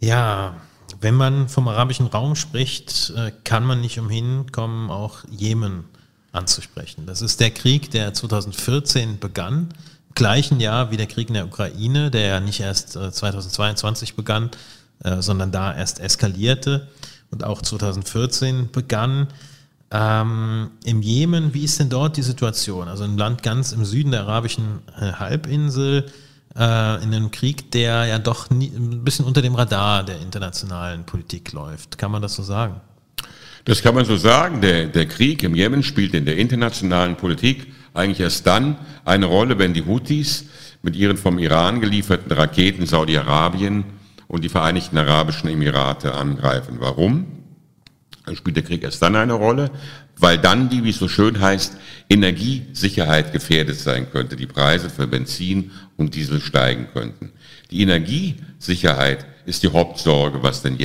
Ja, 0.00 0.56
wenn 1.00 1.14
man 1.14 1.48
vom 1.48 1.68
arabischen 1.68 2.06
Raum 2.06 2.36
spricht, 2.36 3.12
äh, 3.16 3.32
kann 3.44 3.64
man 3.64 3.80
nicht 3.80 3.98
umhin 3.98 4.50
kommen, 4.52 4.90
auch 4.90 5.24
Jemen 5.30 5.84
anzusprechen. 6.32 7.06
Das 7.06 7.22
ist 7.22 7.40
der 7.40 7.50
Krieg, 7.50 7.90
der 7.90 8.12
2014 8.12 9.18
begann, 9.18 9.68
im 10.08 10.14
gleichen 10.14 10.60
Jahr 10.60 10.90
wie 10.90 10.96
der 10.96 11.06
Krieg 11.06 11.28
in 11.28 11.34
der 11.34 11.46
Ukraine, 11.46 12.10
der 12.10 12.26
ja 12.26 12.40
nicht 12.40 12.60
erst 12.60 12.92
2022 12.92 14.10
äh, 14.10 14.12
begann, 14.14 14.50
äh, 15.04 15.20
sondern 15.22 15.52
da 15.52 15.74
erst 15.74 16.00
eskalierte 16.00 16.88
und 17.30 17.44
auch 17.44 17.62
2014 17.62 18.70
begann. 18.70 19.28
Ähm, 19.90 20.70
Im 20.84 21.02
Jemen, 21.02 21.54
wie 21.54 21.64
ist 21.64 21.78
denn 21.78 21.88
dort 21.88 22.16
die 22.16 22.22
Situation? 22.22 22.88
Also 22.88 23.04
ein 23.04 23.16
Land 23.16 23.42
ganz 23.42 23.72
im 23.72 23.84
Süden 23.84 24.10
der 24.10 24.22
arabischen 24.22 24.80
Halbinsel, 24.96 26.06
äh, 26.58 27.02
in 27.02 27.14
einem 27.14 27.30
Krieg, 27.30 27.70
der 27.72 28.06
ja 28.06 28.18
doch 28.18 28.50
nie, 28.50 28.72
ein 28.74 29.04
bisschen 29.04 29.24
unter 29.24 29.42
dem 29.42 29.54
Radar 29.54 30.04
der 30.04 30.20
internationalen 30.20 31.04
Politik 31.04 31.52
läuft. 31.52 31.98
Kann 31.98 32.10
man 32.10 32.22
das 32.22 32.34
so 32.34 32.42
sagen? 32.42 32.80
Das 33.64 33.82
kann 33.82 33.94
man 33.94 34.04
so 34.04 34.16
sagen. 34.16 34.60
Der, 34.60 34.86
der 34.86 35.06
Krieg 35.06 35.42
im 35.42 35.54
Jemen 35.54 35.82
spielt 35.82 36.14
in 36.14 36.24
der 36.24 36.36
internationalen 36.36 37.16
Politik 37.16 37.72
eigentlich 37.94 38.20
erst 38.20 38.46
dann 38.46 38.78
eine 39.04 39.26
Rolle, 39.26 39.58
wenn 39.58 39.74
die 39.74 39.84
Houthis 39.84 40.46
mit 40.82 40.96
ihren 40.96 41.16
vom 41.16 41.38
Iran 41.38 41.80
gelieferten 41.80 42.30
Raketen 42.32 42.86
Saudi-Arabien 42.86 43.84
und 44.28 44.44
die 44.44 44.48
Vereinigten 44.48 44.98
Arabischen 44.98 45.48
Emirate 45.48 46.14
angreifen. 46.14 46.76
Warum? 46.80 47.26
Dann 48.24 48.36
spielt 48.36 48.56
der 48.56 48.64
Krieg 48.64 48.82
erst 48.82 49.02
dann 49.02 49.14
eine 49.14 49.34
Rolle, 49.34 49.70
weil 50.18 50.36
dann 50.38 50.68
die, 50.68 50.82
wie 50.82 50.90
es 50.90 50.98
so 50.98 51.08
schön 51.08 51.40
heißt, 51.40 51.76
Energiesicherheit 52.08 53.32
gefährdet 53.32 53.78
sein 53.78 54.10
könnte, 54.10 54.34
die 54.36 54.46
Preise 54.46 54.90
für 54.90 55.06
Benzin 55.06 55.70
und 55.96 56.14
Diesel 56.14 56.40
steigen 56.40 56.88
könnten. 56.92 57.32
Die 57.70 57.82
Energiesicherheit 57.82 59.26
ist 59.44 59.62
die 59.62 59.72
Hauptsorge, 59.72 60.42
was 60.42 60.62
den 60.62 60.76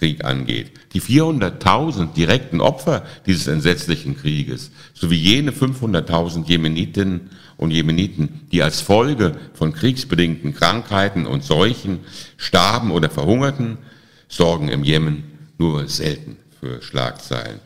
Jemenkrieg 0.00 0.24
angeht. 0.24 0.72
Die 0.92 1.00
400.000 1.00 2.12
direkten 2.12 2.60
Opfer 2.60 3.04
dieses 3.26 3.46
entsetzlichen 3.46 4.16
Krieges, 4.16 4.70
sowie 4.92 5.16
jene 5.16 5.52
500.000 5.52 6.46
Jemenitinnen 6.46 7.30
und 7.56 7.70
Jemeniten, 7.70 8.40
die 8.52 8.62
als 8.62 8.80
Folge 8.80 9.36
von 9.54 9.72
kriegsbedingten 9.72 10.54
Krankheiten 10.54 11.26
und 11.26 11.44
Seuchen 11.44 12.00
starben 12.36 12.90
oder 12.90 13.10
verhungerten, 13.10 13.78
sorgen 14.28 14.68
im 14.68 14.84
Jemen 14.84 15.24
nur 15.58 15.88
selten 15.88 16.36
für 16.60 16.82
Schlagzeilen. 16.82 17.60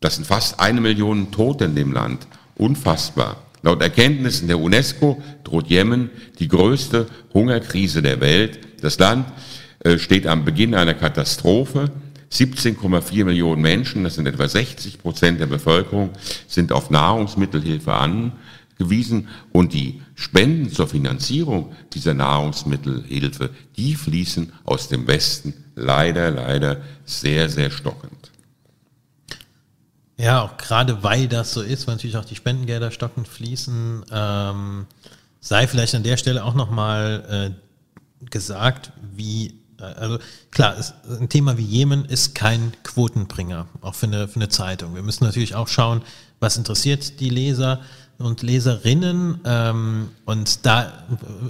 Das 0.00 0.16
sind 0.16 0.26
fast 0.26 0.60
eine 0.60 0.80
Million 0.80 1.30
Tote 1.30 1.64
in 1.64 1.74
dem 1.74 1.92
Land. 1.92 2.26
Unfassbar. 2.56 3.36
Laut 3.62 3.82
Erkenntnissen 3.82 4.46
der 4.46 4.60
UNESCO 4.60 5.20
droht 5.42 5.66
Jemen 5.66 6.10
die 6.38 6.48
größte 6.48 7.06
Hungerkrise 7.34 8.02
der 8.02 8.20
Welt. 8.20 8.60
Das 8.80 8.98
Land 8.98 9.26
steht 9.96 10.26
am 10.26 10.44
Beginn 10.44 10.74
einer 10.74 10.94
Katastrophe. 10.94 11.90
17,4 12.32 13.24
Millionen 13.24 13.62
Menschen, 13.62 14.04
das 14.04 14.16
sind 14.16 14.26
etwa 14.26 14.46
60 14.46 14.98
Prozent 14.98 15.40
der 15.40 15.46
Bevölkerung, 15.46 16.10
sind 16.46 16.72
auf 16.72 16.90
Nahrungsmittelhilfe 16.90 17.92
angewiesen 17.92 19.28
und 19.52 19.72
die 19.72 20.02
Spenden 20.14 20.70
zur 20.70 20.88
Finanzierung 20.88 21.72
dieser 21.94 22.12
Nahrungsmittelhilfe, 22.12 23.50
die 23.76 23.94
fließen 23.94 24.52
aus 24.64 24.88
dem 24.88 25.06
Westen 25.06 25.54
leider, 25.74 26.30
leider 26.30 26.82
sehr, 27.04 27.48
sehr 27.48 27.70
stockend. 27.70 28.30
Ja, 30.18 30.42
auch 30.42 30.56
gerade 30.56 31.02
weil 31.04 31.28
das 31.28 31.52
so 31.52 31.62
ist, 31.62 31.86
weil 31.86 31.94
natürlich 31.94 32.16
auch 32.16 32.24
die 32.24 32.34
Spendengelder 32.34 32.90
stockend 32.90 33.28
fließen, 33.28 34.04
ähm, 34.10 34.86
sei 35.40 35.68
vielleicht 35.68 35.94
an 35.94 36.02
der 36.02 36.16
Stelle 36.16 36.44
auch 36.44 36.54
nochmal 36.54 37.54
äh, 37.54 38.26
gesagt, 38.28 38.90
wie, 39.14 39.46
äh, 39.46 39.52
also 39.78 40.18
klar, 40.50 40.76
ist, 40.76 40.94
ein 41.08 41.28
Thema 41.28 41.56
wie 41.56 41.64
Jemen 41.64 42.04
ist 42.04 42.34
kein 42.34 42.72
Quotenbringer, 42.84 43.66
auch 43.80 43.94
für 43.94 44.06
eine, 44.06 44.28
für 44.28 44.36
eine 44.36 44.48
Zeitung. 44.48 44.94
Wir 44.94 45.02
müssen 45.02 45.24
natürlich 45.24 45.54
auch 45.54 45.68
schauen, 45.68 46.02
was 46.40 46.56
interessiert 46.56 47.20
die 47.20 47.30
Leser 47.30 47.80
und 48.18 48.42
Leserinnen. 48.42 49.40
Ähm, 49.44 50.08
und 50.24 50.66
da 50.66 50.92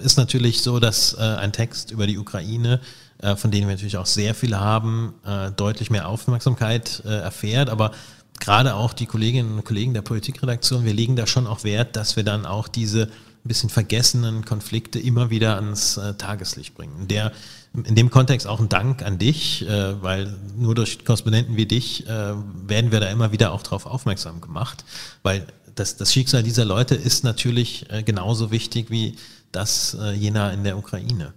ist 0.02 0.18
natürlich 0.18 0.62
so, 0.62 0.78
dass 0.80 1.14
äh, 1.14 1.22
ein 1.22 1.52
Text 1.52 1.90
über 1.90 2.06
die 2.06 2.18
Ukraine 2.18 2.80
äh, 3.20 3.34
von 3.34 3.50
denen 3.50 3.66
wir 3.66 3.74
natürlich 3.74 3.96
auch 3.96 4.06
sehr 4.06 4.34
viele 4.34 4.60
haben, 4.60 5.14
äh, 5.26 5.50
deutlich 5.50 5.90
mehr 5.90 6.08
Aufmerksamkeit 6.08 7.02
äh, 7.04 7.08
erfährt. 7.08 7.68
Aber 7.68 7.90
gerade 8.38 8.74
auch 8.74 8.92
die 8.92 9.06
Kolleginnen 9.06 9.56
und 9.56 9.64
Kollegen 9.64 9.92
der 9.92 10.02
Politikredaktion, 10.02 10.84
wir 10.84 10.94
legen 10.94 11.16
da 11.16 11.26
schon 11.26 11.46
auch 11.46 11.64
Wert, 11.64 11.96
dass 11.96 12.14
wir 12.14 12.22
dann 12.22 12.46
auch 12.46 12.68
diese 12.68 13.08
ein 13.44 13.48
bisschen 13.48 13.70
vergessenen 13.70 14.44
Konflikte 14.44 14.98
immer 14.98 15.30
wieder 15.30 15.56
ans 15.56 15.96
äh, 15.96 16.14
Tageslicht 16.14 16.74
bringen. 16.74 17.08
Der, 17.08 17.32
in 17.72 17.94
dem 17.94 18.10
Kontext 18.10 18.46
auch 18.46 18.60
ein 18.60 18.68
Dank 18.68 19.02
an 19.02 19.18
dich, 19.18 19.66
äh, 19.68 20.02
weil 20.02 20.34
nur 20.56 20.74
durch 20.74 21.04
Korrespondenten 21.04 21.56
wie 21.56 21.66
dich 21.66 22.06
äh, 22.06 22.34
werden 22.66 22.92
wir 22.92 23.00
da 23.00 23.08
immer 23.08 23.32
wieder 23.32 23.52
auch 23.52 23.62
darauf 23.62 23.86
aufmerksam 23.86 24.40
gemacht, 24.40 24.84
weil 25.22 25.46
das, 25.74 25.96
das 25.96 26.12
Schicksal 26.12 26.42
dieser 26.42 26.64
Leute 26.64 26.94
ist 26.94 27.24
natürlich 27.24 27.90
äh, 27.90 28.02
genauso 28.02 28.50
wichtig 28.50 28.90
wie 28.90 29.16
das 29.52 29.96
äh, 30.00 30.12
jener 30.12 30.52
in 30.52 30.64
der 30.64 30.76
Ukraine. 30.76 31.32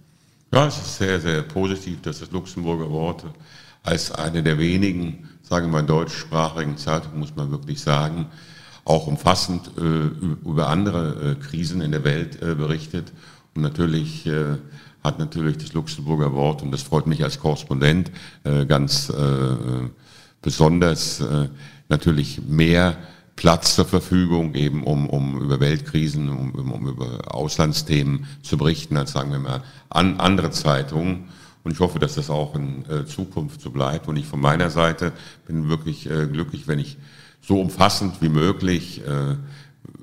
Ja, 0.52 0.66
es 0.66 0.76
ist 0.76 0.98
sehr, 0.98 1.20
sehr 1.20 1.42
positiv, 1.42 2.02
dass 2.02 2.18
das 2.18 2.30
Luxemburger 2.30 2.90
Wort 2.90 3.24
als 3.84 4.12
eine 4.12 4.42
der 4.42 4.58
wenigen 4.58 5.28
sagen 5.52 5.66
wir 5.66 5.82
mal, 5.82 5.86
deutschsprachigen 5.86 6.78
Zeitung, 6.78 7.18
muss 7.18 7.36
man 7.36 7.50
wirklich 7.50 7.78
sagen, 7.78 8.24
auch 8.84 9.06
umfassend 9.06 9.70
äh, 9.78 9.80
über 10.48 10.68
andere 10.68 11.32
äh, 11.32 11.34
Krisen 11.36 11.80
in 11.80 11.92
der 11.92 12.04
Welt 12.04 12.42
äh, 12.42 12.54
berichtet. 12.54 13.12
Und 13.54 13.62
natürlich 13.62 14.26
hat 15.04 15.18
natürlich 15.18 15.58
das 15.58 15.74
Luxemburger 15.74 16.32
Wort, 16.32 16.62
und 16.62 16.70
das 16.70 16.80
freut 16.80 17.06
mich 17.06 17.22
als 17.22 17.38
Korrespondent 17.38 18.10
ganz 18.66 19.12
besonders, 20.40 21.22
natürlich 21.90 22.40
mehr 22.48 22.96
Platz 23.36 23.74
zur 23.74 23.84
Verfügung, 23.84 24.54
eben 24.54 24.84
um, 24.84 25.06
um 25.10 25.38
über 25.38 25.60
Weltkrisen, 25.60 26.30
um, 26.30 26.54
um 26.54 26.88
über 26.88 27.34
Auslandsthemen 27.34 28.24
zu 28.42 28.56
berichten, 28.56 28.96
als 28.96 29.12
sagen 29.12 29.32
wir 29.32 29.38
mal 29.38 29.62
an 29.90 30.18
andere 30.18 30.50
Zeitungen. 30.50 31.28
Und 31.62 31.72
ich 31.72 31.80
hoffe, 31.80 31.98
dass 31.98 32.14
das 32.14 32.30
auch 32.30 32.54
in 32.54 32.86
Zukunft 33.06 33.60
so 33.60 33.70
bleibt. 33.70 34.08
Und 34.08 34.16
ich 34.16 34.24
von 34.24 34.40
meiner 34.40 34.70
Seite 34.70 35.12
bin 35.46 35.68
wirklich 35.68 36.04
glücklich, 36.04 36.68
wenn 36.68 36.78
ich 36.78 36.96
so 37.42 37.60
umfassend 37.60 38.22
wie 38.22 38.28
möglich 38.28 39.02
äh, 39.06 39.36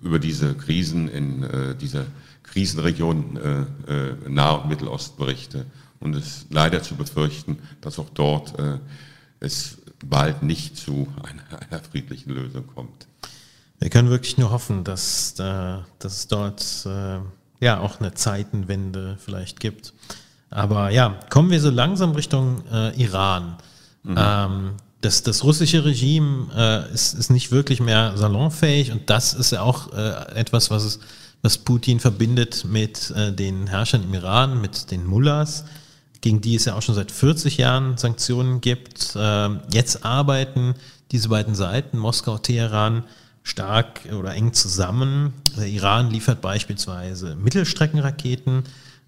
über 0.02 0.20
diese 0.20 0.54
Krisen 0.56 1.08
in 1.08 1.44
äh, 1.44 1.76
dieser 1.76 2.06
Krisenregion 2.44 3.38
äh, 3.38 3.92
äh, 3.92 4.16
Nah- 4.28 4.52
und 4.52 4.70
Mittelost 4.70 5.18
berichte. 5.18 5.66
Und 6.00 6.16
es 6.16 6.46
leider 6.50 6.82
zu 6.82 6.96
befürchten, 6.96 7.60
dass 7.82 8.00
auch 8.00 8.10
dort 8.14 8.58
äh, 8.60 8.80
es 9.40 9.78
bald 10.06 10.44
nicht 10.44 10.78
zu 10.78 11.08
einer, 11.24 11.62
einer 11.70 11.84
friedlichen 11.84 12.32
Lösung 12.32 12.68
kommt. 12.68 13.08
Wir 13.80 13.90
können 13.90 14.10
wirklich 14.10 14.38
nur 14.38 14.52
hoffen, 14.52 14.84
dass, 14.84 15.40
äh, 15.40 15.78
dass 16.00 16.18
es 16.18 16.28
dort 16.28 16.88
ja 17.62 17.80
auch 17.80 18.00
eine 18.00 18.14
Zeitenwende 18.14 19.18
vielleicht 19.20 19.60
gibt. 19.60 19.94
Aber 20.50 20.92
ja, 20.92 21.20
kommen 21.30 21.52
wir 21.52 21.60
so 21.60 21.70
langsam 21.70 22.12
Richtung 22.12 22.64
Iran. 22.96 23.58
Mhm. 24.04 24.16
Ähm, 24.18 24.72
das, 25.02 25.24
das 25.24 25.44
russische 25.44 25.86
Regime 25.86 26.48
äh, 26.56 26.94
ist, 26.94 27.14
ist 27.14 27.30
nicht 27.30 27.52
wirklich 27.52 27.80
mehr 27.80 28.18
salonfähig 28.18 28.92
und 28.92 29.10
das 29.10 29.34
ist 29.34 29.52
ja 29.52 29.62
auch 29.62 29.94
äh, 29.94 30.36
etwas, 30.36 30.70
was, 30.70 30.84
es, 30.84 31.00
was 31.42 31.58
Putin 31.58 32.00
verbindet 32.00 32.66
mit 32.66 33.12
äh, 33.12 33.32
den 33.32 33.68
Herrschern 33.68 34.04
im 34.04 34.14
Iran, 34.14 34.60
mit 34.60 34.92
den 34.92 35.06
Mullahs, 35.06 35.64
gegen 36.22 36.42
die 36.42 36.56
es 36.56 36.66
ja 36.66 36.76
auch 36.76 36.82
schon 36.82 36.96
seit 36.96 37.12
40 37.12 37.58
Jahren 37.58 37.98
Sanktionen 37.98 38.60
gibt. 38.60 39.14
Ähm, 39.16 39.62
jetzt 39.72 40.04
arbeiten 40.04 40.76
diese 41.12 41.30
beiden 41.30 41.56
Seiten, 41.56 41.98
Moskau, 41.98 42.38
Teheran, 42.38 43.06
stark 43.44 44.02
oder 44.18 44.34
eng 44.36 44.54
zusammen. 44.54 45.34
Der 45.58 45.68
Iran 45.68 46.12
liefert 46.12 46.42
beispielsweise 46.42 47.36
Mittelstreckenraketen 47.36 48.64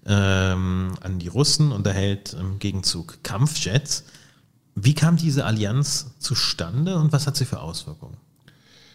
ähm, 0.06 0.94
an 1.00 1.18
die 1.18 1.28
Russen 1.28 1.70
und 1.70 1.86
erhält 1.86 2.32
im 2.32 2.58
Gegenzug 2.58 3.22
Kampfjets. 3.22 4.04
Wie 4.74 4.94
kam 4.94 5.16
diese 5.16 5.44
Allianz 5.44 6.14
zustande 6.18 6.96
und 6.96 7.12
was 7.12 7.26
hat 7.26 7.36
sie 7.36 7.44
für 7.44 7.60
Auswirkungen? 7.60 8.16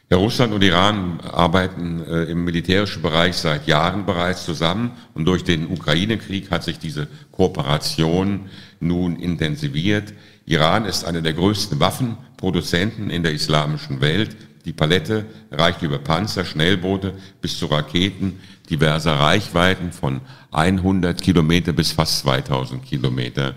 Ja, 0.10 0.16
Russland 0.16 0.54
und 0.54 0.64
Iran 0.64 1.20
arbeiten 1.20 2.02
äh, 2.02 2.24
im 2.26 2.46
militärischen 2.46 3.02
Bereich 3.02 3.36
seit 3.36 3.68
Jahren 3.68 4.06
bereits 4.06 4.46
zusammen 4.46 4.92
und 5.14 5.26
durch 5.26 5.44
den 5.44 5.70
Ukraine-Krieg 5.70 6.50
hat 6.50 6.64
sich 6.64 6.80
diese 6.80 7.08
Kooperation 7.34 8.50
nun 8.80 9.18
intensiviert. 9.18 10.14
Iran 10.46 10.86
ist 10.86 11.04
einer 11.04 11.22
der 11.22 11.34
größten 11.34 11.82
Waffenproduzenten 11.82 13.10
in 13.10 13.22
der 13.22 13.34
islamischen 13.34 14.00
Welt. 14.00 14.38
Die 14.64 14.72
Palette 14.72 15.26
reicht 15.52 15.82
über 15.82 15.98
Panzer, 15.98 16.46
Schnellboote 16.46 17.14
bis 17.42 17.58
zu 17.58 17.66
Raketen 17.66 18.40
diverser 18.70 19.20
Reichweiten 19.20 19.92
von 19.92 20.22
100 20.52 21.22
Kilometer 21.22 21.74
bis 21.74 21.92
fast 21.92 22.20
2000 22.20 22.82
Kilometer. 22.86 23.56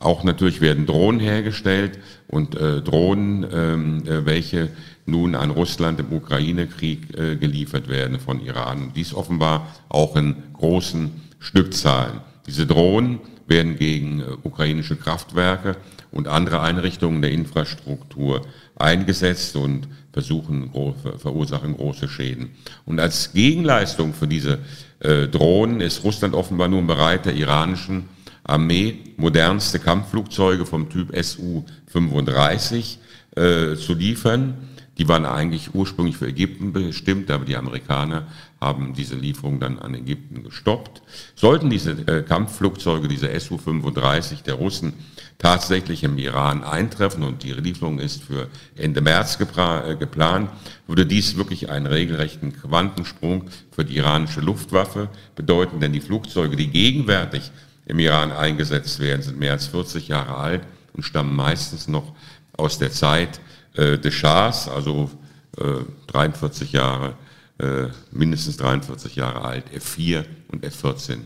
Auch 0.00 0.24
natürlich 0.24 0.60
werden 0.60 0.86
Drohnen 0.86 1.20
hergestellt 1.20 1.98
und 2.26 2.56
äh, 2.56 2.82
Drohnen, 2.82 3.46
ähm, 3.52 4.02
äh, 4.06 4.26
welche 4.26 4.70
nun 5.06 5.34
an 5.34 5.50
Russland 5.50 6.00
im 6.00 6.12
Ukraine-Krieg 6.12 7.16
äh, 7.16 7.36
geliefert 7.36 7.88
werden 7.88 8.18
von 8.18 8.40
Iran. 8.40 8.92
Dies 8.96 9.14
offenbar 9.14 9.68
auch 9.88 10.16
in 10.16 10.36
großen 10.54 11.10
Stückzahlen. 11.38 12.20
Diese 12.46 12.66
Drohnen 12.66 13.20
werden 13.46 13.76
gegen 13.76 14.20
äh, 14.20 14.24
ukrainische 14.42 14.96
Kraftwerke 14.96 15.76
und 16.10 16.28
andere 16.28 16.60
Einrichtungen 16.60 17.22
der 17.22 17.30
Infrastruktur 17.30 18.42
eingesetzt 18.76 19.56
und 19.56 19.88
versuchen, 20.12 20.70
verursachen 21.18 21.76
große 21.76 22.08
Schäden. 22.08 22.50
Und 22.86 23.00
als 23.00 23.32
Gegenleistung 23.32 24.14
für 24.14 24.28
diese 24.28 24.58
äh, 25.00 25.28
Drohnen 25.28 25.80
ist 25.80 26.04
Russland 26.04 26.34
offenbar 26.34 26.68
nun 26.68 26.86
bereit, 26.86 27.26
der 27.26 27.34
iranischen 27.34 28.08
Armee 28.44 28.98
modernste 29.16 29.78
Kampfflugzeuge 29.78 30.66
vom 30.66 30.88
Typ 30.90 31.10
Su-35 31.16 32.98
äh, 33.36 33.76
zu 33.76 33.94
liefern. 33.94 34.68
Die 34.98 35.08
waren 35.08 35.26
eigentlich 35.26 35.74
ursprünglich 35.74 36.16
für 36.16 36.28
Ägypten 36.28 36.72
bestimmt, 36.72 37.30
aber 37.30 37.44
die 37.44 37.56
Amerikaner 37.56 38.28
haben 38.60 38.94
diese 38.94 39.16
Lieferung 39.16 39.58
dann 39.58 39.78
an 39.80 39.94
Ägypten 39.94 40.44
gestoppt. 40.44 41.02
Sollten 41.34 41.68
diese 41.68 41.92
äh, 42.06 42.22
Kampfflugzeuge, 42.22 43.08
diese 43.08 43.28
Su-35 43.40 44.44
der 44.44 44.54
Russen 44.54 44.92
tatsächlich 45.38 46.04
im 46.04 46.16
Iran 46.18 46.62
eintreffen 46.62 47.24
und 47.24 47.42
die 47.42 47.52
Lieferung 47.52 47.98
ist 47.98 48.22
für 48.22 48.48
Ende 48.76 49.00
März 49.00 49.36
äh, 49.40 49.96
geplant, 49.96 50.50
würde 50.86 51.06
dies 51.06 51.36
wirklich 51.36 51.70
einen 51.70 51.86
regelrechten 51.86 52.52
Quantensprung 52.52 53.50
für 53.72 53.84
die 53.84 53.96
iranische 53.96 54.40
Luftwaffe 54.40 55.08
bedeuten, 55.34 55.80
denn 55.80 55.92
die 55.92 56.00
Flugzeuge, 56.00 56.54
die 56.54 56.68
gegenwärtig 56.68 57.50
im 57.86 57.98
Iran 57.98 58.32
eingesetzt 58.32 58.98
werden, 58.98 59.22
sind 59.22 59.38
mehr 59.38 59.52
als 59.52 59.66
40 59.66 60.08
Jahre 60.08 60.36
alt 60.36 60.62
und 60.94 61.02
stammen 61.02 61.34
meistens 61.34 61.88
noch 61.88 62.14
aus 62.56 62.78
der 62.78 62.90
Zeit 62.90 63.40
äh, 63.74 63.98
des 63.98 64.14
Schahs, 64.14 64.68
also 64.68 65.10
äh, 65.58 65.84
43 66.06 66.72
Jahre, 66.72 67.14
äh, 67.58 67.86
mindestens 68.10 68.56
43 68.56 69.16
Jahre 69.16 69.42
alt, 69.42 69.64
F4 69.74 70.24
und 70.48 70.64
F14. 70.64 71.18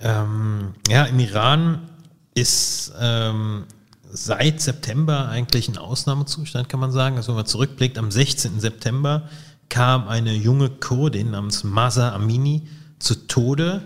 Ähm, 0.00 0.74
ja, 0.88 1.04
im 1.04 1.18
Iran 1.18 1.88
ist 2.34 2.92
ähm, 3.00 3.64
seit 4.10 4.60
September 4.60 5.28
eigentlich 5.28 5.68
ein 5.68 5.76
Ausnahmezustand, 5.76 6.68
kann 6.68 6.80
man 6.80 6.92
sagen. 6.92 7.16
Also 7.16 7.28
wenn 7.28 7.36
man 7.36 7.46
zurückblickt, 7.46 7.98
am 7.98 8.10
16. 8.10 8.60
September 8.60 9.28
kam 9.68 10.08
eine 10.08 10.32
junge 10.32 10.70
Kurdin 10.70 11.32
namens 11.32 11.64
Masa 11.64 12.14
Amini 12.14 12.68
zu 12.98 13.26
Tode 13.26 13.82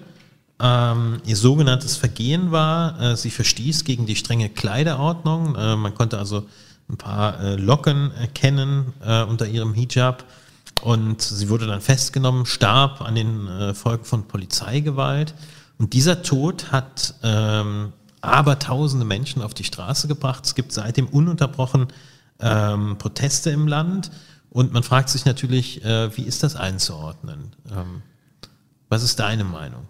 ihr 0.62 1.37
sogenanntes 1.37 1.96
Vergehen 1.96 2.53
war, 2.53 3.01
äh, 3.01 3.16
sie 3.16 3.31
verstieß 3.31 3.85
gegen 3.85 4.07
die 4.07 4.14
strenge 4.14 4.48
Kleiderordnung. 4.48 5.57
Äh, 5.57 5.77
man 5.77 5.94
konnte 5.94 6.18
also 6.18 6.46
ein 6.88 6.96
paar 6.96 7.40
äh, 7.40 7.57
Locken 7.57 8.12
erkennen 8.12 8.92
unter 9.29 9.46
ihrem 9.46 9.75
Hijab. 9.75 10.25
Und 10.83 11.22
sie 11.22 11.48
wurde 11.48 11.66
dann 11.66 11.81
festgenommen, 11.81 12.44
starb 12.44 13.03
an 13.03 13.14
den 13.14 13.75
Folgen 13.75 14.05
von 14.05 14.27
Polizeigewalt. 14.27 15.35
Und 15.79 15.92
dieser 15.92 16.22
Tod 16.22 16.72
hat 16.72 17.14
ähm, 17.22 17.92
aber 18.20 18.59
tausende 18.59 19.05
Menschen 19.05 19.42
auf 19.42 19.53
die 19.53 19.64
Straße 19.64 20.09
gebracht. 20.09 20.46
Es 20.46 20.55
gibt 20.55 20.72
seitdem 20.72 21.09
ununterbrochen 21.09 21.88
ähm, 22.40 22.96
Proteste 22.98 23.51
im 23.51 23.66
Land. 23.66 24.11
Und 24.51 24.72
man 24.72 24.83
fragt 24.83 25.09
sich 25.09 25.25
natürlich, 25.25 25.85
äh, 25.85 26.16
wie 26.16 26.22
ist 26.22 26.42
das 26.42 26.57
einzuordnen? 26.57 27.57
Ähm, 27.70 28.03
was 28.88 29.03
ist 29.03 29.18
deine 29.18 29.44
Meinung? 29.44 29.88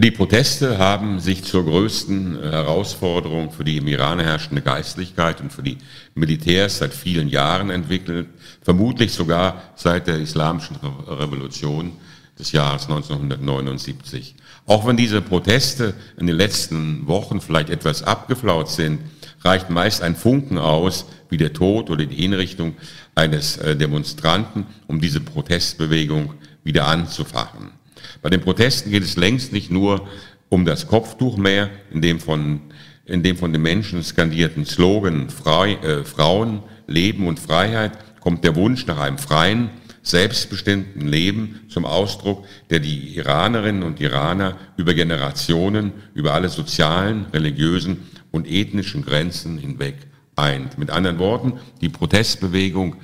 Die 0.00 0.12
Proteste 0.12 0.78
haben 0.78 1.18
sich 1.18 1.42
zur 1.42 1.64
größten 1.64 2.40
äh, 2.40 2.50
Herausforderung 2.52 3.50
für 3.50 3.64
die 3.64 3.78
im 3.78 3.88
Iran 3.88 4.20
herrschende 4.20 4.62
Geistlichkeit 4.62 5.40
und 5.40 5.52
für 5.52 5.64
die 5.64 5.78
Militärs 6.14 6.78
seit 6.78 6.94
vielen 6.94 7.28
Jahren 7.28 7.70
entwickelt, 7.70 8.28
vermutlich 8.62 9.12
sogar 9.12 9.60
seit 9.74 10.06
der 10.06 10.20
Islamischen 10.20 10.76
Revolution 10.76 11.92
des 12.38 12.52
Jahres 12.52 12.84
1979. 12.84 14.36
Auch 14.66 14.86
wenn 14.86 14.96
diese 14.96 15.20
Proteste 15.20 15.94
in 16.16 16.28
den 16.28 16.36
letzten 16.36 17.08
Wochen 17.08 17.40
vielleicht 17.40 17.70
etwas 17.70 18.04
abgeflaut 18.04 18.68
sind, 18.68 19.00
reicht 19.42 19.68
meist 19.68 20.02
ein 20.02 20.14
Funken 20.14 20.58
aus, 20.58 21.06
wie 21.28 21.38
der 21.38 21.52
Tod 21.52 21.90
oder 21.90 22.06
die 22.06 22.14
Hinrichtung 22.14 22.76
eines 23.16 23.56
äh, 23.56 23.74
Demonstranten, 23.74 24.66
um 24.86 25.00
diese 25.00 25.20
Protestbewegung 25.20 26.34
wieder 26.62 26.86
anzufachen. 26.86 27.77
Bei 28.22 28.30
den 28.30 28.40
Protesten 28.40 28.90
geht 28.90 29.02
es 29.02 29.16
längst 29.16 29.52
nicht 29.52 29.70
nur 29.70 30.08
um 30.48 30.64
das 30.64 30.86
Kopftuch 30.86 31.36
mehr, 31.36 31.70
in 31.92 32.02
dem 32.02 32.20
von, 32.20 32.60
in 33.04 33.22
dem 33.22 33.36
von 33.36 33.52
den 33.52 33.62
Menschen 33.62 34.02
skandierten 34.02 34.64
Slogan 34.64 35.30
Frei, 35.30 35.74
äh, 35.74 36.04
Frauen, 36.04 36.62
Leben 36.86 37.26
und 37.26 37.38
Freiheit 37.38 37.92
kommt 38.20 38.44
der 38.44 38.56
Wunsch 38.56 38.86
nach 38.86 38.98
einem 38.98 39.18
freien, 39.18 39.70
selbstbestimmten 40.02 41.06
Leben 41.06 41.60
zum 41.68 41.84
Ausdruck, 41.84 42.44
der 42.70 42.78
die 42.80 43.16
Iranerinnen 43.16 43.82
und 43.82 44.00
Iraner 44.00 44.56
über 44.76 44.94
Generationen, 44.94 45.92
über 46.14 46.32
alle 46.32 46.48
sozialen, 46.48 47.26
religiösen 47.32 48.08
und 48.30 48.50
ethnischen 48.50 49.04
Grenzen 49.04 49.58
hinweg 49.58 49.96
eint. 50.36 50.78
Mit 50.78 50.90
anderen 50.90 51.18
Worten, 51.18 51.54
die 51.80 51.88
Protestbewegung 51.88 52.96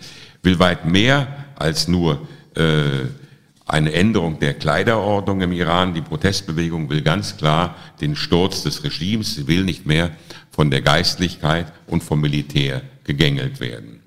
will 0.42 0.58
weit 0.58 0.86
mehr 0.86 1.46
als 1.56 1.88
nur 1.88 2.26
äh, 2.54 3.06
eine 3.66 3.92
Änderung 3.92 4.38
der 4.38 4.54
Kleiderordnung 4.54 5.40
im 5.40 5.52
Iran. 5.52 5.94
Die 5.94 6.02
Protestbewegung 6.02 6.90
will 6.90 7.02
ganz 7.02 7.36
klar 7.36 7.76
den 8.00 8.14
Sturz 8.16 8.62
des 8.62 8.84
Regimes. 8.84 9.34
Sie 9.34 9.46
will 9.46 9.64
nicht 9.64 9.86
mehr 9.86 10.10
von 10.50 10.70
der 10.70 10.82
Geistlichkeit 10.82 11.72
und 11.86 12.02
vom 12.02 12.20
Militär 12.20 12.82
gegängelt 13.04 13.60
werden. 13.60 14.00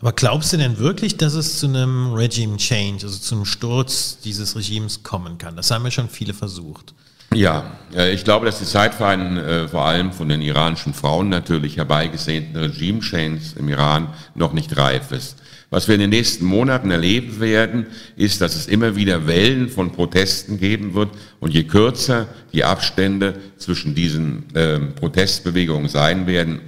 Aber 0.00 0.12
glaubst 0.12 0.52
du 0.52 0.58
denn 0.58 0.78
wirklich, 0.78 1.16
dass 1.16 1.34
es 1.34 1.58
zu 1.58 1.66
einem 1.66 2.12
Regime 2.12 2.56
Change, 2.56 3.04
also 3.04 3.18
zu 3.18 3.34
einem 3.34 3.44
Sturz 3.44 4.18
dieses 4.22 4.54
Regimes 4.54 5.02
kommen 5.02 5.38
kann? 5.38 5.56
Das 5.56 5.70
haben 5.70 5.84
ja 5.84 5.90
schon 5.90 6.08
viele 6.08 6.34
versucht. 6.34 6.94
Ja, 7.34 7.72
ich 8.10 8.24
glaube, 8.24 8.46
dass 8.46 8.58
die 8.58 8.64
Zeit 8.64 8.94
für 8.94 9.06
einen 9.06 9.36
äh, 9.36 9.68
vor 9.68 9.84
allem 9.84 10.12
von 10.12 10.28
den 10.28 10.40
iranischen 10.40 10.94
Frauen 10.94 11.28
natürlich 11.28 11.76
herbeigesehnten 11.76 12.56
Regime 12.56 13.00
Change 13.00 13.42
im 13.58 13.68
Iran 13.68 14.08
noch 14.34 14.52
nicht 14.52 14.76
reif 14.76 15.12
ist. 15.12 15.36
Was 15.70 15.86
wir 15.86 15.96
in 15.96 16.00
den 16.00 16.10
nächsten 16.10 16.46
Monaten 16.46 16.90
erleben 16.90 17.40
werden, 17.40 17.86
ist, 18.16 18.40
dass 18.40 18.56
es 18.56 18.66
immer 18.66 18.96
wieder 18.96 19.26
Wellen 19.26 19.68
von 19.68 19.92
Protesten 19.92 20.58
geben 20.58 20.94
wird. 20.94 21.10
Und 21.40 21.52
je 21.52 21.64
kürzer 21.64 22.28
die 22.54 22.64
Abstände 22.64 23.34
zwischen 23.58 23.94
diesen 23.94 24.44
äh, 24.54 24.78
Protestbewegungen 24.78 25.88
sein 25.88 26.26
werden, 26.26 26.60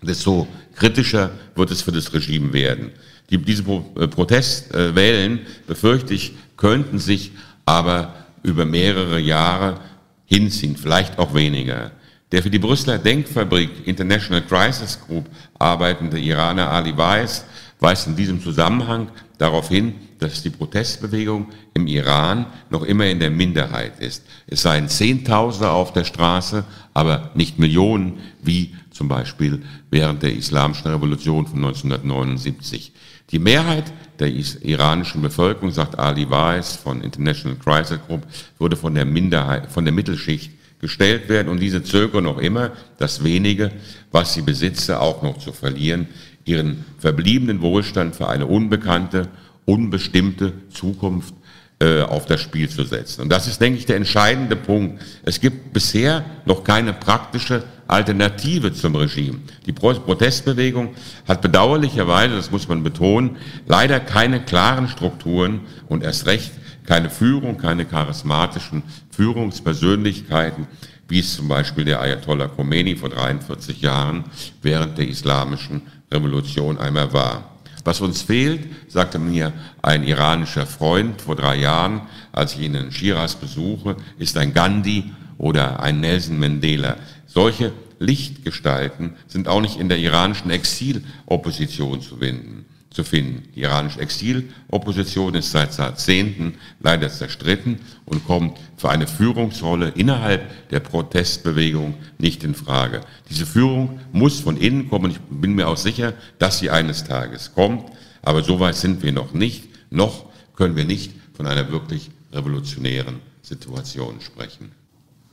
desto 0.00 0.46
kritischer 0.76 1.30
wird 1.56 1.72
es 1.72 1.82
für 1.82 1.92
das 1.92 2.12
Regime 2.12 2.52
werden. 2.52 2.90
Die, 3.30 3.38
diese 3.38 3.64
Pro 3.64 3.84
äh, 3.98 4.06
Protestwellen, 4.06 5.40
befürchte 5.66 6.14
ich, 6.14 6.32
könnten 6.56 7.00
sich 7.00 7.32
aber 7.64 8.14
über 8.44 8.64
mehrere 8.64 9.18
Jahre 9.18 9.80
hinziehen, 10.24 10.76
vielleicht 10.76 11.18
auch 11.18 11.34
weniger. 11.34 11.90
Der 12.30 12.44
für 12.44 12.50
die 12.50 12.60
Brüsseler 12.60 12.98
Denkfabrik 12.98 13.70
International 13.86 14.42
Crisis 14.42 14.98
Group 15.04 15.28
arbeitende 15.58 16.18
Iraner 16.18 16.70
Ali 16.70 16.96
Weiss 16.96 17.44
weist 17.80 18.06
in 18.06 18.16
diesem 18.16 18.40
Zusammenhang 18.42 19.08
darauf 19.38 19.68
hin, 19.68 19.94
dass 20.18 20.42
die 20.42 20.50
Protestbewegung 20.50 21.46
im 21.74 21.86
Iran 21.86 22.46
noch 22.68 22.82
immer 22.82 23.06
in 23.06 23.20
der 23.20 23.30
Minderheit 23.30 23.98
ist. 23.98 24.24
Es 24.46 24.62
seien 24.62 24.88
Zehntausende 24.88 25.70
auf 25.70 25.92
der 25.92 26.04
Straße, 26.04 26.64
aber 26.92 27.30
nicht 27.34 27.58
Millionen, 27.58 28.18
wie 28.42 28.74
zum 28.90 29.08
Beispiel 29.08 29.62
während 29.90 30.22
der 30.22 30.34
Islamischen 30.34 30.90
Revolution 30.90 31.46
von 31.46 31.64
1979. 31.64 32.92
Die 33.30 33.38
Mehrheit 33.38 33.92
der 34.18 34.28
iranischen 34.28 35.22
Bevölkerung, 35.22 35.70
sagt 35.70 35.98
Ali 35.98 36.28
Weiss 36.28 36.76
von 36.76 37.00
International 37.00 37.56
Crisis 37.56 37.98
Group, 38.06 38.26
würde 38.58 38.76
von 38.76 38.94
der 38.94 39.06
Minderheit, 39.06 39.70
von 39.70 39.84
der 39.84 39.94
Mittelschicht 39.94 40.50
gestellt 40.80 41.28
werden 41.28 41.48
und 41.48 41.60
diese 41.60 41.82
zögern 41.82 42.24
noch 42.24 42.38
immer, 42.38 42.72
das 42.98 43.22
wenige, 43.22 43.70
was 44.10 44.34
sie 44.34 44.42
besitze, 44.42 45.00
auch 45.00 45.22
noch 45.22 45.38
zu 45.38 45.52
verlieren, 45.52 46.08
ihren 46.44 46.84
verbliebenen 46.98 47.60
Wohlstand 47.60 48.16
für 48.16 48.28
eine 48.28 48.46
unbekannte, 48.46 49.28
unbestimmte 49.64 50.52
Zukunft 50.70 51.34
äh, 51.80 52.02
auf 52.02 52.26
das 52.26 52.40
Spiel 52.40 52.68
zu 52.68 52.84
setzen. 52.84 53.22
Und 53.22 53.30
das 53.30 53.46
ist, 53.46 53.60
denke 53.60 53.78
ich, 53.78 53.86
der 53.86 53.96
entscheidende 53.96 54.56
Punkt. 54.56 55.02
Es 55.22 55.40
gibt 55.40 55.72
bisher 55.72 56.24
noch 56.44 56.64
keine 56.64 56.92
praktische 56.92 57.64
Alternative 57.86 58.72
zum 58.72 58.94
Regime. 58.96 59.38
Die 59.66 59.72
Protestbewegung 59.72 60.94
hat 61.26 61.40
bedauerlicherweise, 61.40 62.36
das 62.36 62.50
muss 62.50 62.68
man 62.68 62.82
betonen, 62.82 63.36
leider 63.66 63.98
keine 63.98 64.40
klaren 64.40 64.88
Strukturen 64.88 65.60
und 65.88 66.02
erst 66.02 66.26
recht 66.26 66.52
keine 66.86 67.08
Führung, 67.08 67.56
keine 67.56 67.84
charismatischen 67.84 68.82
Führungspersönlichkeiten, 69.10 70.66
wie 71.08 71.20
es 71.20 71.36
zum 71.36 71.48
Beispiel 71.48 71.84
der 71.84 72.00
Ayatollah 72.00 72.48
Khomeini 72.48 72.96
vor 72.96 73.08
43 73.08 73.80
Jahren 73.80 74.24
während 74.60 74.98
der 74.98 75.08
islamischen 75.08 75.82
Revolution 76.12 76.78
einmal 76.78 77.12
war. 77.12 77.50
Was 77.84 78.00
uns 78.00 78.22
fehlt, 78.22 78.68
sagte 78.88 79.18
mir 79.18 79.52
ein 79.82 80.04
iranischer 80.04 80.66
Freund 80.66 81.20
vor 81.20 81.36
drei 81.36 81.56
Jahren, 81.56 82.02
als 82.32 82.54
ich 82.54 82.60
ihn 82.62 82.74
in 82.74 82.92
Shiraz 82.92 83.34
besuche, 83.34 83.96
ist 84.18 84.36
ein 84.36 84.52
Gandhi 84.52 85.12
oder 85.38 85.80
ein 85.80 86.00
Nelson 86.00 86.38
Mandela. 86.38 86.96
Solche 87.26 87.72
Lichtgestalten 87.98 89.14
sind 89.28 89.48
auch 89.48 89.60
nicht 89.60 89.78
in 89.78 89.88
der 89.88 89.98
iranischen 89.98 90.50
Exilopposition 90.50 92.02
zu 92.02 92.16
finden. 92.16 92.66
Zu 92.90 93.04
finden. 93.04 93.48
Die 93.54 93.60
iranische 93.60 94.00
Exilopposition 94.00 95.36
ist 95.36 95.52
seit 95.52 95.78
Jahrzehnten 95.78 96.54
leider 96.80 97.08
zerstritten 97.08 97.78
und 98.04 98.26
kommt 98.26 98.58
für 98.76 98.90
eine 98.90 99.06
Führungsrolle 99.06 99.90
innerhalb 99.90 100.68
der 100.70 100.80
Protestbewegung 100.80 101.94
nicht 102.18 102.42
in 102.42 102.56
Frage. 102.56 103.02
Diese 103.28 103.46
Führung 103.46 104.00
muss 104.10 104.40
von 104.40 104.56
innen 104.56 104.90
kommen. 104.90 105.12
Ich 105.12 105.20
bin 105.30 105.54
mir 105.54 105.68
auch 105.68 105.76
sicher, 105.76 106.14
dass 106.40 106.58
sie 106.58 106.70
eines 106.70 107.04
Tages 107.04 107.54
kommt. 107.54 107.88
Aber 108.22 108.42
so 108.42 108.58
weit 108.58 108.74
sind 108.74 109.04
wir 109.04 109.12
noch 109.12 109.34
nicht. 109.34 109.68
Noch 109.90 110.24
können 110.56 110.74
wir 110.74 110.84
nicht 110.84 111.12
von 111.34 111.46
einer 111.46 111.70
wirklich 111.70 112.10
revolutionären 112.32 113.20
Situation 113.42 114.20
sprechen. 114.20 114.72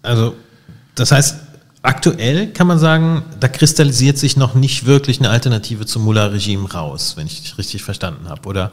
Also, 0.03 0.35
das 0.95 1.11
heißt, 1.11 1.37
aktuell 1.87 2.47
kann 2.47 2.67
man 2.67 2.79
sagen, 2.79 3.23
da 3.39 3.47
kristallisiert 3.47 4.17
sich 4.17 4.35
noch 4.35 4.55
nicht 4.55 4.85
wirklich 4.85 5.19
eine 5.19 5.29
Alternative 5.29 5.85
zum 5.85 6.03
Mullah-Regime 6.03 6.69
raus, 6.69 7.13
wenn 7.15 7.27
ich 7.27 7.41
dich 7.41 7.57
richtig 7.57 7.83
verstanden 7.83 8.27
habe, 8.27 8.47
oder? 8.47 8.71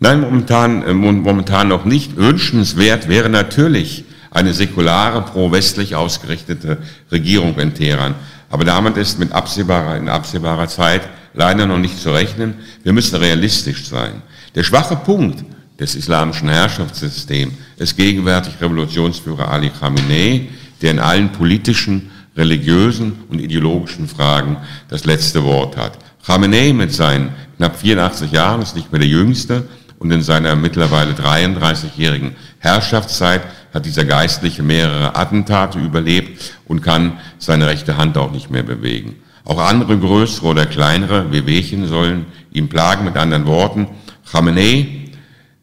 Nein, 0.00 0.20
momentan, 0.20 0.82
äh, 0.82 0.92
momentan 0.92 1.68
noch 1.68 1.84
nicht. 1.84 2.16
Wünschenswert 2.16 3.08
wäre 3.08 3.28
natürlich 3.28 4.04
eine 4.30 4.54
säkulare, 4.54 5.22
pro-westlich 5.22 5.94
ausgerichtete 5.94 6.78
Regierung 7.12 7.56
in 7.58 7.74
Teheran. 7.74 8.14
Aber 8.48 8.64
damit 8.64 8.96
ist 8.96 9.20
mit 9.20 9.32
absehbarer, 9.32 9.96
in 9.96 10.08
absehbarer 10.08 10.66
Zeit 10.66 11.02
leider 11.34 11.66
noch 11.66 11.78
nicht 11.78 12.00
zu 12.00 12.10
rechnen. 12.10 12.54
Wir 12.82 12.92
müssen 12.92 13.16
realistisch 13.16 13.86
sein. 13.86 14.22
Der 14.56 14.64
schwache 14.64 14.96
Punkt 14.96 15.44
des 15.78 15.94
islamischen 15.94 16.48
Herrschaftssystems 16.48 17.54
ist 17.76 17.96
gegenwärtig 17.96 18.54
Revolutionsführer 18.60 19.48
Ali 19.48 19.70
Khamenei, 19.70 20.48
der 20.82 20.92
in 20.92 20.98
allen 20.98 21.32
politischen, 21.32 22.10
religiösen 22.36 23.24
und 23.28 23.40
ideologischen 23.40 24.08
Fragen 24.08 24.56
das 24.88 25.04
letzte 25.04 25.44
Wort 25.44 25.76
hat. 25.76 25.98
Khamenei 26.24 26.72
mit 26.72 26.92
seinen 26.92 27.30
knapp 27.56 27.78
84 27.78 28.32
Jahren 28.32 28.62
ist 28.62 28.76
nicht 28.76 28.92
mehr 28.92 29.00
der 29.00 29.08
Jüngste 29.08 29.68
und 29.98 30.10
in 30.10 30.22
seiner 30.22 30.56
mittlerweile 30.56 31.12
33-jährigen 31.12 32.36
Herrschaftszeit 32.58 33.42
hat 33.72 33.86
dieser 33.86 34.04
Geistliche 34.04 34.62
mehrere 34.62 35.16
Attentate 35.16 35.78
überlebt 35.78 36.54
und 36.66 36.82
kann 36.82 37.18
seine 37.38 37.66
rechte 37.66 37.96
Hand 37.96 38.16
auch 38.16 38.32
nicht 38.32 38.50
mehr 38.50 38.62
bewegen. 38.62 39.16
Auch 39.44 39.58
andere 39.58 39.98
größere 39.98 40.46
oder 40.46 40.66
kleinere 40.66 41.32
Wehwehchen 41.32 41.88
sollen 41.88 42.26
ihn 42.52 42.68
plagen. 42.68 43.04
Mit 43.04 43.16
anderen 43.16 43.46
Worten, 43.46 43.88
Khamenei, 44.30 45.08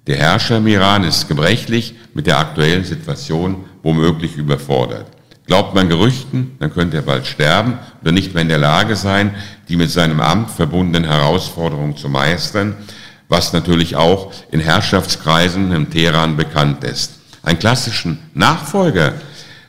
der 0.08 0.17
Herrscher 0.17 0.58
im 0.58 0.67
Iran, 0.67 1.03
ist 1.03 1.27
gebrechlich 1.27 1.95
mit 2.13 2.27
der 2.27 2.39
aktuellen 2.39 2.84
Situation 2.84 3.65
womöglich 3.88 4.36
überfordert. 4.36 5.06
Glaubt 5.45 5.73
man 5.73 5.88
Gerüchten, 5.88 6.58
dann 6.60 6.73
könnte 6.73 6.97
er 6.97 7.04
bald 7.04 7.26
sterben 7.26 7.80
oder 8.02 8.12
nicht 8.12 8.34
mehr 8.34 8.41
in 8.41 8.50
der 8.50 8.58
Lage 8.58 8.97
sein, 8.97 9.34
die 9.69 9.78
mit 9.78 9.89
seinem 9.89 10.19
Amt 10.19 10.52
verbundenen 10.52 11.10
Herausforderungen 11.10 11.95
zu 11.95 12.10
meistern, 12.10 12.76
was 13.30 13.54
natürlich 13.54 13.95
auch 13.95 14.34
in 14.52 14.60
Herrschaftskreisen 14.60 15.71
im 15.71 15.89
Teheran 15.89 16.36
bekannt 16.36 16.84
ist. 16.84 17.13
Einen 17.43 17.60
klassischen 17.60 18.19
Nachfolger, 18.34 19.13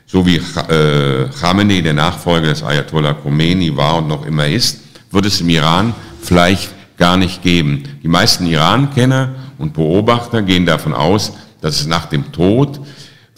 so 0.04 0.26
wie 0.26 0.38
äh, 0.38 1.28
Khamenei 1.40 1.80
der 1.80 1.94
Nachfolger 1.94 2.48
des 2.48 2.64
Ayatollah 2.64 3.14
Khomeini 3.14 3.76
war 3.76 3.98
und 3.98 4.08
noch 4.08 4.26
immer 4.26 4.48
ist, 4.48 4.80
wird 5.12 5.26
es 5.26 5.40
im 5.40 5.48
Iran 5.48 5.94
vielleicht 6.20 6.70
gar 6.96 7.16
nicht 7.16 7.40
geben. 7.42 7.84
Die 8.02 8.08
meisten 8.08 8.46
Iran-Kenner 8.46 9.36
und 9.58 9.74
Beobachter 9.74 10.42
gehen 10.42 10.66
davon 10.66 10.92
aus, 10.92 11.34
dass 11.60 11.80
es 11.80 11.86
nach 11.86 12.06
dem 12.06 12.32
Tod 12.32 12.80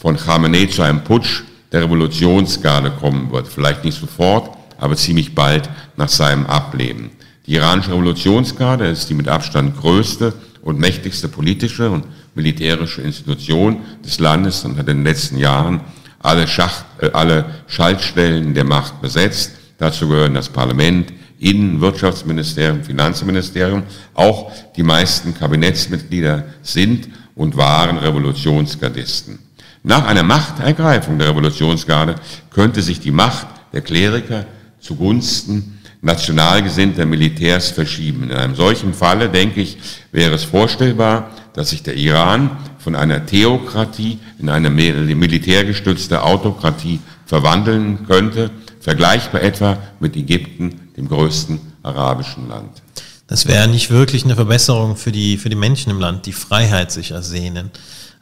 von 0.01 0.17
Khamenei 0.17 0.65
zu 0.67 0.81
einem 0.81 1.05
Putsch 1.05 1.43
der 1.73 1.83
Revolutionsgarde 1.83 2.91
kommen 2.91 3.31
wird. 3.31 3.47
Vielleicht 3.47 3.85
nicht 3.85 4.01
sofort, 4.01 4.57
aber 4.79 4.97
ziemlich 4.97 5.35
bald 5.35 5.69
nach 5.97 6.09
seinem 6.09 6.47
Ableben. 6.47 7.11
Die 7.47 7.55
iranische 7.55 7.93
Revolutionsgarde 7.93 8.87
ist 8.87 9.11
die 9.11 9.15
mit 9.15 9.29
Abstand 9.29 9.79
größte 9.79 10.33
und 10.63 10.79
mächtigste 10.79 11.29
politische 11.29 11.91
und 11.91 12.07
militärische 12.35 13.03
Institution 13.03 13.83
des 14.03 14.19
Landes 14.19 14.65
und 14.65 14.79
hat 14.79 14.89
in 14.89 14.99
den 14.99 15.05
letzten 15.05 15.37
Jahren 15.37 15.83
alle, 16.19 16.49
Schacht, 16.49 16.87
äh, 17.01 17.11
alle 17.13 17.45
Schaltstellen 17.67 18.55
der 18.55 18.65
Macht 18.65 19.03
besetzt. 19.03 19.53
Dazu 19.77 20.09
gehören 20.09 20.35
das 20.35 20.49
Parlament, 20.49 21.13
Innen-, 21.39 21.81
Wirtschaftsministerium, 21.81 22.85
Finanzministerium. 22.85 23.83
Auch 24.15 24.51
die 24.77 24.83
meisten 24.83 25.35
Kabinettsmitglieder 25.35 26.45
sind 26.63 27.09
und 27.35 27.57
waren 27.57 27.99
Revolutionsgardisten. 27.99 29.50
Nach 29.83 30.07
einer 30.07 30.23
Machtergreifung 30.23 31.19
der 31.19 31.31
Revolutionsgarde 31.31 32.17
könnte 32.51 32.83
sich 32.83 33.01
die 33.01 33.11
Macht 33.11 33.47
der 33.73 33.81
Kleriker 33.81 34.45
zugunsten 34.79 35.79
nationalgesinnter 36.03 37.07
Militärs 37.07 37.71
verschieben. 37.71 38.25
In 38.25 38.33
einem 38.33 38.55
solchen 38.55 38.95
Falle, 38.95 39.29
denke 39.29 39.61
ich, 39.61 39.79
wäre 40.13 40.35
es 40.35 40.45
vorstellbar, 40.45 41.31
dass 41.53 41.71
sich 41.71 41.83
der 41.83 41.95
Iran 41.95 42.51
von 42.79 42.95
einer 42.95 43.27
Theokratie 43.27 44.19
in 44.39 44.49
eine 44.49 44.71
militärgestützte 44.71 46.23
Autokratie 46.23 47.01
verwandeln 47.27 48.07
könnte, 48.07 48.51
vergleichbar 48.81 49.43
etwa 49.43 49.79
mit 49.99 50.17
Ägypten, 50.17 50.91
dem 50.97 51.09
größten 51.09 51.61
arabischen 51.83 52.49
Land. 52.49 52.83
Das 53.27 53.47
wäre 53.47 53.69
nicht 53.69 53.91
wirklich 53.91 54.25
eine 54.25 54.35
Verbesserung 54.35 54.97
für 54.97 55.13
die, 55.13 55.37
für 55.37 55.51
die 55.51 55.57
Menschen 55.57 55.91
im 55.91 56.01
Land, 56.01 56.27
die 56.27 56.33
Freiheit 56.33 56.91
sich 56.91 57.13
ersehnen. 57.13 57.71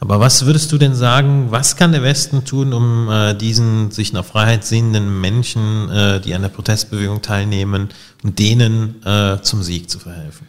Aber 0.01 0.21
was 0.21 0.47
würdest 0.47 0.71
du 0.71 0.79
denn 0.79 0.95
sagen, 0.95 1.47
was 1.51 1.77
kann 1.77 1.91
der 1.91 2.03
Westen 2.03 2.45
tun, 2.45 2.73
um 2.73 3.09
äh, 3.11 3.35
diesen 3.35 3.91
sich 3.91 4.13
nach 4.13 4.25
Freiheit 4.25 4.65
sehnenden 4.65 5.21
Menschen, 5.21 5.91
äh, 5.91 6.21
die 6.21 6.35
an 6.35 6.43
der 6.43 6.51
Protestbewegung 6.51 7.21
teilnehmen, 7.21 7.89
um 8.23 8.37
denen 8.37 9.05
äh, 9.05 9.43
zum 9.43 9.63
Sieg 9.63 9.91
zu 9.91 9.99
verhelfen? 9.99 10.47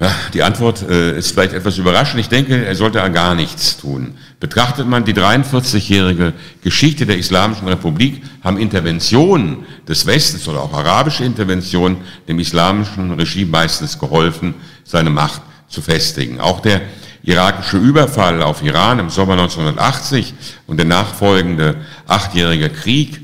Ja, 0.00 0.12
die 0.32 0.44
Antwort 0.44 0.82
äh, 0.88 1.18
ist 1.18 1.32
vielleicht 1.32 1.54
etwas 1.54 1.76
überraschend. 1.76 2.20
Ich 2.20 2.28
denke, 2.28 2.64
er 2.64 2.74
sollte 2.76 2.98
gar 3.10 3.34
nichts 3.34 3.78
tun. 3.78 4.14
Betrachtet 4.38 4.86
man 4.86 5.04
die 5.04 5.14
43-jährige 5.14 6.34
Geschichte 6.62 7.04
der 7.04 7.18
Islamischen 7.18 7.66
Republik, 7.66 8.22
haben 8.44 8.58
Interventionen 8.58 9.64
des 9.88 10.06
Westens 10.06 10.46
oder 10.46 10.60
auch 10.60 10.72
arabische 10.72 11.24
Interventionen 11.24 11.96
dem 12.28 12.38
islamischen 12.38 13.10
Regime 13.12 13.50
meistens 13.50 13.98
geholfen, 13.98 14.54
seine 14.84 15.10
Macht 15.10 15.42
zu 15.68 15.82
festigen. 15.82 16.38
Auch 16.38 16.60
der 16.60 16.82
irakische 17.28 17.76
Überfall 17.76 18.42
auf 18.42 18.62
Iran 18.62 18.98
im 18.98 19.10
Sommer 19.10 19.34
1980 19.34 20.32
und 20.66 20.78
der 20.78 20.86
nachfolgende 20.86 21.76
achtjährige 22.06 22.70
Krieg 22.70 23.20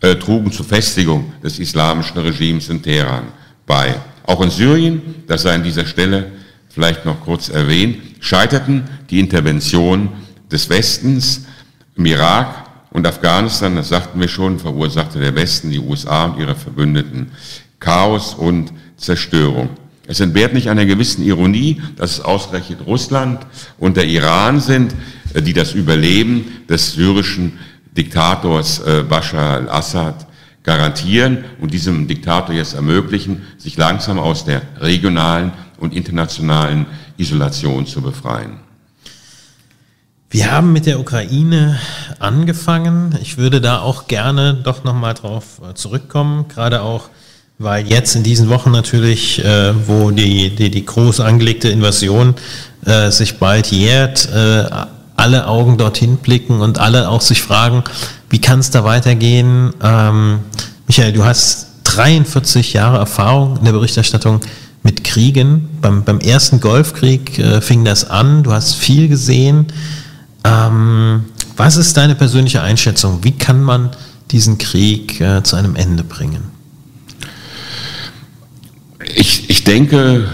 äh, 0.00 0.14
trugen 0.14 0.52
zur 0.52 0.64
Festigung 0.64 1.32
des 1.42 1.58
islamischen 1.58 2.18
Regimes 2.18 2.68
in 2.68 2.82
Teheran 2.82 3.24
bei. 3.66 3.96
Auch 4.24 4.40
in 4.42 4.50
Syrien, 4.50 5.24
das 5.26 5.42
sei 5.42 5.54
an 5.54 5.64
dieser 5.64 5.86
Stelle 5.86 6.30
vielleicht 6.68 7.04
noch 7.04 7.20
kurz 7.20 7.48
erwähnt, 7.48 7.98
scheiterten 8.20 8.84
die 9.10 9.18
Interventionen 9.18 10.10
des 10.50 10.70
Westens 10.70 11.44
im 11.96 12.06
Irak 12.06 12.64
und 12.90 13.06
Afghanistan, 13.06 13.74
das 13.74 13.88
sagten 13.88 14.20
wir 14.20 14.28
schon, 14.28 14.60
verursachte 14.60 15.18
der 15.18 15.34
Westen, 15.34 15.70
die 15.70 15.80
USA 15.80 16.26
und 16.26 16.38
ihre 16.38 16.54
Verbündeten 16.54 17.32
Chaos 17.80 18.34
und 18.34 18.72
Zerstörung. 18.96 19.70
Es 20.06 20.20
entbehrt 20.20 20.52
nicht 20.52 20.68
einer 20.68 20.84
gewissen 20.84 21.22
Ironie, 21.24 21.80
dass 21.96 22.12
es 22.12 22.20
ausgerechnet 22.20 22.80
Russland 22.86 23.46
und 23.78 23.96
der 23.96 24.06
Iran 24.06 24.60
sind, 24.60 24.94
äh, 25.34 25.42
die 25.42 25.52
das 25.52 25.72
Überleben 25.72 26.64
des 26.68 26.92
syrischen 26.92 27.58
Diktators 27.96 28.80
äh, 28.80 29.04
Bashar 29.08 29.56
al-Assad 29.56 30.26
garantieren 30.62 31.44
und 31.60 31.72
diesem 31.72 32.06
Diktator 32.06 32.54
jetzt 32.54 32.74
ermöglichen, 32.74 33.42
sich 33.58 33.76
langsam 33.76 34.18
aus 34.18 34.44
der 34.44 34.62
regionalen 34.80 35.52
und 35.78 35.94
internationalen 35.94 36.86
Isolation 37.16 37.86
zu 37.86 38.00
befreien. 38.00 38.60
Wir 40.30 40.50
haben 40.50 40.72
mit 40.72 40.86
der 40.86 40.98
Ukraine 40.98 41.78
angefangen. 42.18 43.18
Ich 43.20 43.36
würde 43.36 43.60
da 43.60 43.80
auch 43.80 44.08
gerne 44.08 44.54
doch 44.54 44.82
nochmal 44.82 45.12
drauf 45.12 45.60
äh, 45.68 45.74
zurückkommen, 45.74 46.48
gerade 46.48 46.80
auch, 46.80 47.10
weil 47.62 47.86
jetzt 47.86 48.16
in 48.16 48.22
diesen 48.22 48.48
Wochen 48.48 48.70
natürlich, 48.70 49.44
äh, 49.44 49.72
wo 49.86 50.10
die, 50.10 50.50
die, 50.54 50.70
die 50.70 50.84
groß 50.84 51.20
angelegte 51.20 51.68
Invasion 51.68 52.34
äh, 52.84 53.10
sich 53.10 53.38
bald 53.38 53.68
jährt, 53.68 54.28
äh, 54.32 54.64
alle 55.16 55.46
Augen 55.46 55.78
dorthin 55.78 56.16
blicken 56.16 56.60
und 56.60 56.78
alle 56.78 57.08
auch 57.08 57.20
sich 57.20 57.42
fragen, 57.42 57.84
wie 58.30 58.40
kann 58.40 58.58
es 58.58 58.70
da 58.70 58.82
weitergehen? 58.84 59.72
Ähm, 59.82 60.40
Michael, 60.86 61.12
du 61.12 61.24
hast 61.24 61.68
43 61.84 62.72
Jahre 62.72 62.98
Erfahrung 62.98 63.58
in 63.58 63.64
der 63.64 63.72
Berichterstattung 63.72 64.40
mit 64.82 65.04
Kriegen. 65.04 65.68
Beim, 65.80 66.04
beim 66.04 66.18
ersten 66.18 66.60
Golfkrieg 66.60 67.38
äh, 67.38 67.60
fing 67.60 67.84
das 67.84 68.08
an, 68.08 68.42
du 68.42 68.52
hast 68.52 68.74
viel 68.74 69.08
gesehen. 69.08 69.66
Ähm, 70.44 71.24
was 71.56 71.76
ist 71.76 71.96
deine 71.96 72.14
persönliche 72.14 72.62
Einschätzung? 72.62 73.18
Wie 73.22 73.32
kann 73.32 73.62
man 73.62 73.90
diesen 74.30 74.58
Krieg 74.58 75.20
äh, 75.20 75.42
zu 75.42 75.56
einem 75.56 75.76
Ende 75.76 76.02
bringen? 76.02 76.51
Ich, 79.14 79.50
ich 79.50 79.64
denke, 79.64 80.28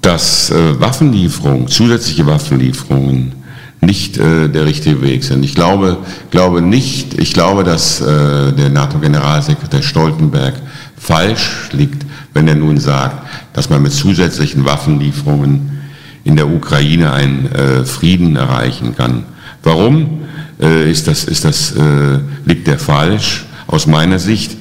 dass 0.00 0.50
äh, 0.50 0.80
Waffenlieferungen, 0.80 1.68
zusätzliche 1.68 2.26
Waffenlieferungen 2.26 3.32
nicht 3.80 4.18
äh, 4.18 4.48
der 4.48 4.64
richtige 4.64 5.02
Weg 5.02 5.24
sind. 5.24 5.44
Ich 5.44 5.54
glaube, 5.54 5.98
glaube 6.30 6.62
nicht, 6.62 7.14
ich 7.18 7.32
glaube, 7.32 7.64
dass 7.64 8.00
äh, 8.00 8.52
der 8.52 8.70
NATO-Generalsekretär 8.70 9.82
Stoltenberg 9.82 10.54
falsch 10.96 11.68
liegt, 11.72 12.06
wenn 12.34 12.48
er 12.48 12.54
nun 12.54 12.78
sagt, 12.78 13.26
dass 13.52 13.70
man 13.70 13.82
mit 13.82 13.92
zusätzlichen 13.92 14.64
Waffenlieferungen 14.64 15.80
in 16.24 16.36
der 16.36 16.48
Ukraine 16.48 17.12
einen 17.12 17.46
äh, 17.52 17.84
Frieden 17.84 18.36
erreichen 18.36 18.96
kann. 18.96 19.24
Warum 19.62 20.22
äh, 20.60 20.90
ist 20.90 21.06
das, 21.06 21.24
ist 21.24 21.44
das, 21.44 21.72
äh, 21.72 22.18
liegt 22.44 22.66
der 22.66 22.78
falsch 22.78 23.44
aus 23.66 23.86
meiner 23.86 24.18
Sicht? 24.18 24.55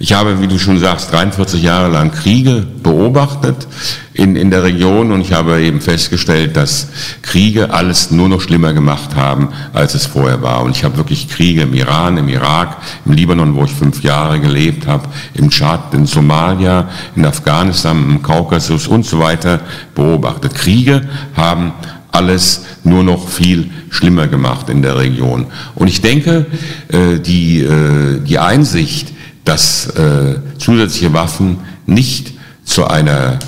Ich 0.00 0.12
habe, 0.12 0.40
wie 0.40 0.46
du 0.46 0.58
schon 0.60 0.78
sagst, 0.78 1.10
43 1.12 1.60
Jahre 1.60 1.88
lang 1.92 2.12
Kriege 2.12 2.64
beobachtet 2.84 3.66
in, 4.14 4.36
in 4.36 4.48
der 4.48 4.62
Region 4.62 5.10
und 5.10 5.22
ich 5.22 5.32
habe 5.32 5.60
eben 5.60 5.80
festgestellt, 5.80 6.56
dass 6.56 6.88
Kriege 7.20 7.74
alles 7.74 8.12
nur 8.12 8.28
noch 8.28 8.40
schlimmer 8.40 8.72
gemacht 8.72 9.16
haben, 9.16 9.48
als 9.72 9.94
es 9.94 10.06
vorher 10.06 10.40
war. 10.40 10.62
Und 10.62 10.76
ich 10.76 10.84
habe 10.84 10.96
wirklich 10.98 11.28
Kriege 11.28 11.62
im 11.62 11.74
Iran, 11.74 12.16
im 12.16 12.28
Irak, 12.28 12.76
im 13.06 13.12
Libanon, 13.12 13.56
wo 13.56 13.64
ich 13.64 13.72
fünf 13.72 14.04
Jahre 14.04 14.38
gelebt 14.38 14.86
habe, 14.86 15.08
im 15.34 15.50
Tschad, 15.50 15.92
in 15.92 16.06
Somalia, 16.06 16.88
in 17.16 17.26
Afghanistan, 17.26 17.96
im 18.08 18.22
Kaukasus 18.22 18.86
und 18.86 19.04
so 19.04 19.18
weiter 19.18 19.58
beobachtet. 19.96 20.54
Kriege 20.54 21.08
haben 21.34 21.72
alles 22.12 22.66
nur 22.84 23.02
noch 23.02 23.28
viel 23.28 23.68
schlimmer 23.90 24.28
gemacht 24.28 24.68
in 24.70 24.80
der 24.80 24.96
Region. 24.96 25.46
Und 25.74 25.88
ich 25.88 26.00
denke, 26.00 26.46
äh, 26.88 27.18
die, 27.18 27.62
äh, 27.62 28.20
die 28.20 28.38
Einsicht, 28.38 29.17
dass 29.48 29.86
äh, 29.96 30.36
zusätzliche 30.58 31.14
Waffen 31.14 31.56
nicht 31.86 32.34
zu 32.64 32.86
einer 32.86 33.38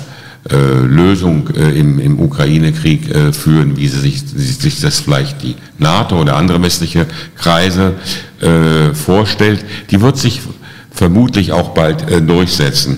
äh, 0.49 0.55
Lösung 0.55 1.47
äh, 1.55 1.77
im, 1.79 1.99
im 1.99 2.19
Ukraine-Krieg 2.19 3.07
äh, 3.13 3.31
führen, 3.31 3.77
wie 3.77 3.87
sie 3.87 3.99
sich, 3.99 4.23
sich 4.25 4.81
das 4.81 4.99
vielleicht 4.99 5.43
die 5.43 5.55
NATO 5.77 6.19
oder 6.19 6.37
andere 6.37 6.59
westliche 6.63 7.05
Kreise 7.37 7.93
äh, 8.41 8.95
vorstellt, 8.95 9.63
die 9.91 10.01
wird 10.01 10.17
sich 10.17 10.41
vermutlich 10.89 11.51
auch 11.51 11.75
bald 11.75 12.09
äh, 12.09 12.19
durchsetzen. 12.19 12.97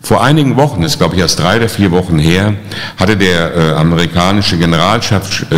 Vor 0.00 0.24
einigen 0.24 0.56
Wochen, 0.56 0.80
das 0.80 0.92
ist 0.92 0.98
glaube 0.98 1.16
ich 1.16 1.20
erst 1.20 1.40
drei 1.40 1.58
oder 1.58 1.68
vier 1.68 1.90
Wochen 1.90 2.18
her, 2.18 2.54
hatte 2.96 3.18
der 3.18 3.54
äh, 3.54 3.72
amerikanische 3.74 4.56
Generalstabschef 4.56 5.50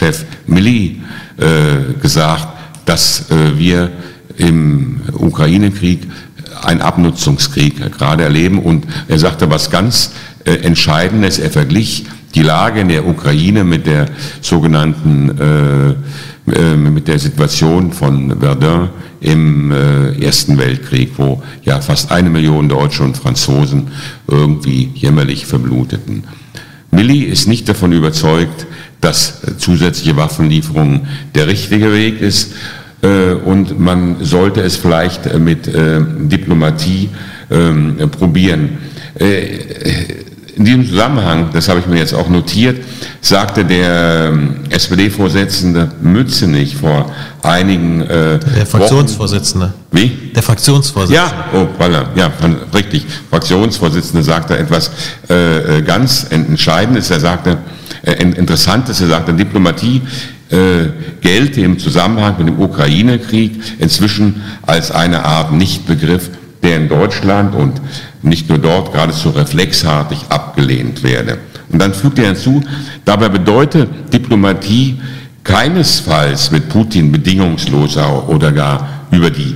äh, 0.00 0.24
Milley 0.48 1.02
äh, 1.36 1.92
gesagt, 2.02 2.48
dass 2.84 3.30
äh, 3.30 3.56
wir 3.56 3.92
im 4.38 5.00
Ukraine-Krieg 5.12 6.00
ein 6.62 6.80
Abnutzungskrieg 6.80 7.92
gerade 7.96 8.24
erleben. 8.24 8.60
Und 8.60 8.86
er 9.08 9.18
sagte 9.18 9.50
was 9.50 9.70
ganz 9.70 10.12
äh, 10.44 10.54
Entscheidendes. 10.54 11.38
Er 11.38 11.50
verglich 11.50 12.06
die 12.34 12.42
Lage 12.42 12.80
in 12.80 12.88
der 12.88 13.06
Ukraine 13.06 13.64
mit 13.64 13.86
der 13.86 14.06
sogenannten, 14.40 15.38
äh, 15.38 16.52
äh, 16.52 16.76
mit 16.76 17.08
der 17.08 17.18
Situation 17.18 17.92
von 17.92 18.38
Verdun 18.40 18.90
im 19.20 19.72
äh, 19.72 20.24
Ersten 20.24 20.58
Weltkrieg, 20.58 21.12
wo 21.16 21.42
ja 21.64 21.80
fast 21.80 22.12
eine 22.12 22.30
Million 22.30 22.68
Deutsche 22.68 23.02
und 23.02 23.16
Franzosen 23.16 23.88
irgendwie 24.28 24.90
jämmerlich 24.94 25.46
verbluteten. 25.46 26.24
Milli 26.90 27.24
ist 27.24 27.48
nicht 27.48 27.68
davon 27.68 27.92
überzeugt, 27.92 28.66
dass 29.00 29.40
zusätzliche 29.58 30.16
Waffenlieferungen 30.16 31.08
der 31.34 31.46
richtige 31.46 31.92
Weg 31.92 32.20
ist. 32.20 32.54
Äh, 33.02 33.34
und 33.34 33.78
man 33.78 34.16
sollte 34.20 34.60
es 34.60 34.76
vielleicht 34.76 35.26
äh, 35.26 35.38
mit 35.38 35.68
äh, 35.68 36.00
Diplomatie 36.00 37.10
ähm, 37.50 37.96
probieren. 38.10 38.78
In 40.58 40.64
diesem 40.64 40.86
Zusammenhang, 40.88 41.50
das 41.52 41.68
habe 41.68 41.80
ich 41.80 41.86
mir 41.86 41.98
jetzt 41.98 42.14
auch 42.14 42.28
notiert, 42.28 42.84
sagte 43.20 43.64
der 43.64 44.30
ähm, 44.32 44.56
SPD-Vorsitzende 44.70 45.90
Mützenich 46.02 46.76
vor 46.76 47.12
einigen 47.42 48.02
äh, 48.02 48.38
Der 48.56 48.66
Fraktionsvorsitzende. 48.66 49.66
Wochen, 49.66 49.74
wie? 49.92 50.08
Der 50.34 50.42
Fraktionsvorsitzende. 50.42 51.30
Ja, 51.30 51.44
oh, 51.54 51.68
voilà, 51.80 52.06
ja, 52.16 52.30
richtig. 52.74 53.06
Fraktionsvorsitzende 53.30 54.24
sagte 54.24 54.58
etwas 54.58 54.90
äh, 55.28 55.82
ganz 55.82 56.26
Entscheidendes. 56.30 57.10
Er 57.10 57.20
sagte, 57.20 57.58
äh, 58.02 58.14
Interessantes, 58.14 59.00
er 59.00 59.08
sagte, 59.08 59.32
Diplomatie 59.34 60.02
äh, 60.50 60.88
gelte 61.20 61.60
im 61.60 61.78
Zusammenhang 61.78 62.36
mit 62.38 62.48
dem 62.48 62.58
Ukraine-Krieg 62.58 63.52
inzwischen 63.78 64.42
als 64.62 64.90
eine 64.90 65.24
Art 65.24 65.52
Nichtbegriff, 65.52 66.30
der 66.62 66.76
in 66.76 66.88
Deutschland 66.88 67.54
und 67.54 67.80
nicht 68.22 68.48
nur 68.48 68.58
dort 68.58 68.92
geradezu 68.92 69.30
reflexartig 69.30 70.18
abgelehnt 70.28 71.02
werde. 71.02 71.38
Und 71.70 71.80
dann 71.80 71.92
fügt 71.92 72.18
er 72.18 72.26
hinzu, 72.26 72.62
dabei 73.04 73.28
bedeutet 73.28 73.88
Diplomatie 74.12 74.98
keinesfalls 75.44 76.50
mit 76.50 76.68
Putin 76.68 77.12
bedingungsloser 77.12 78.28
oder 78.28 78.52
gar 78.52 79.06
über 79.10 79.30
die 79.30 79.54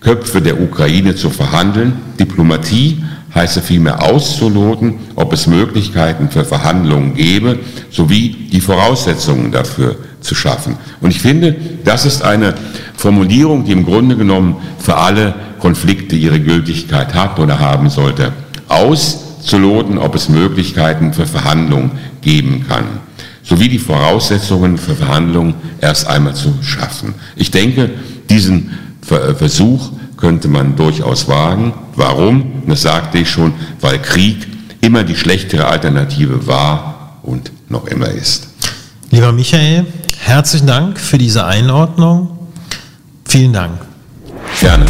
Köpfe 0.00 0.40
der 0.40 0.60
Ukraine 0.60 1.14
zu 1.14 1.30
verhandeln. 1.30 1.94
Diplomatie 2.20 3.02
heiße 3.34 3.62
vielmehr 3.62 4.02
auszuloten, 4.02 4.94
ob 5.16 5.32
es 5.32 5.46
Möglichkeiten 5.46 6.30
für 6.30 6.44
Verhandlungen 6.44 7.14
gäbe, 7.14 7.58
sowie 7.90 8.48
die 8.52 8.60
Voraussetzungen 8.60 9.50
dafür 9.50 9.96
zu 10.20 10.34
schaffen. 10.34 10.76
Und 11.00 11.10
ich 11.10 11.20
finde, 11.20 11.54
das 11.84 12.06
ist 12.06 12.22
eine 12.22 12.54
Formulierung, 12.96 13.64
die 13.64 13.72
im 13.72 13.84
Grunde 13.84 14.16
genommen 14.16 14.56
für 14.78 14.96
alle 14.96 15.34
Konflikte 15.58 16.16
ihre 16.16 16.40
Gültigkeit 16.40 17.14
hat 17.14 17.38
oder 17.38 17.58
haben 17.58 17.90
sollte. 17.90 18.32
Auszuloten, 18.68 19.98
ob 19.98 20.14
es 20.14 20.28
Möglichkeiten 20.28 21.12
für 21.12 21.26
Verhandlungen 21.26 21.92
geben 22.22 22.64
kann 22.68 23.04
sowie 23.44 23.68
die 23.68 23.78
Voraussetzungen 23.78 24.78
für 24.78 24.94
Verhandlungen 24.94 25.54
erst 25.80 26.06
einmal 26.06 26.34
zu 26.34 26.54
schaffen. 26.62 27.14
Ich 27.36 27.50
denke, 27.50 27.90
diesen 28.30 28.70
Versuch 29.02 29.92
könnte 30.16 30.48
man 30.48 30.76
durchaus 30.76 31.28
wagen. 31.28 31.72
Warum? 31.96 32.62
Das 32.66 32.82
sagte 32.82 33.18
ich 33.18 33.30
schon, 33.30 33.54
weil 33.80 34.00
Krieg 34.00 34.46
immer 34.80 35.04
die 35.04 35.16
schlechtere 35.16 35.66
Alternative 35.66 36.46
war 36.46 37.18
und 37.22 37.50
noch 37.68 37.86
immer 37.86 38.08
ist. 38.08 38.48
Lieber 39.10 39.32
Michael, 39.32 39.86
herzlichen 40.18 40.66
Dank 40.66 40.98
für 40.98 41.18
diese 41.18 41.44
Einordnung. 41.44 42.38
Vielen 43.24 43.52
Dank. 43.52 43.80
Gerne. 44.60 44.86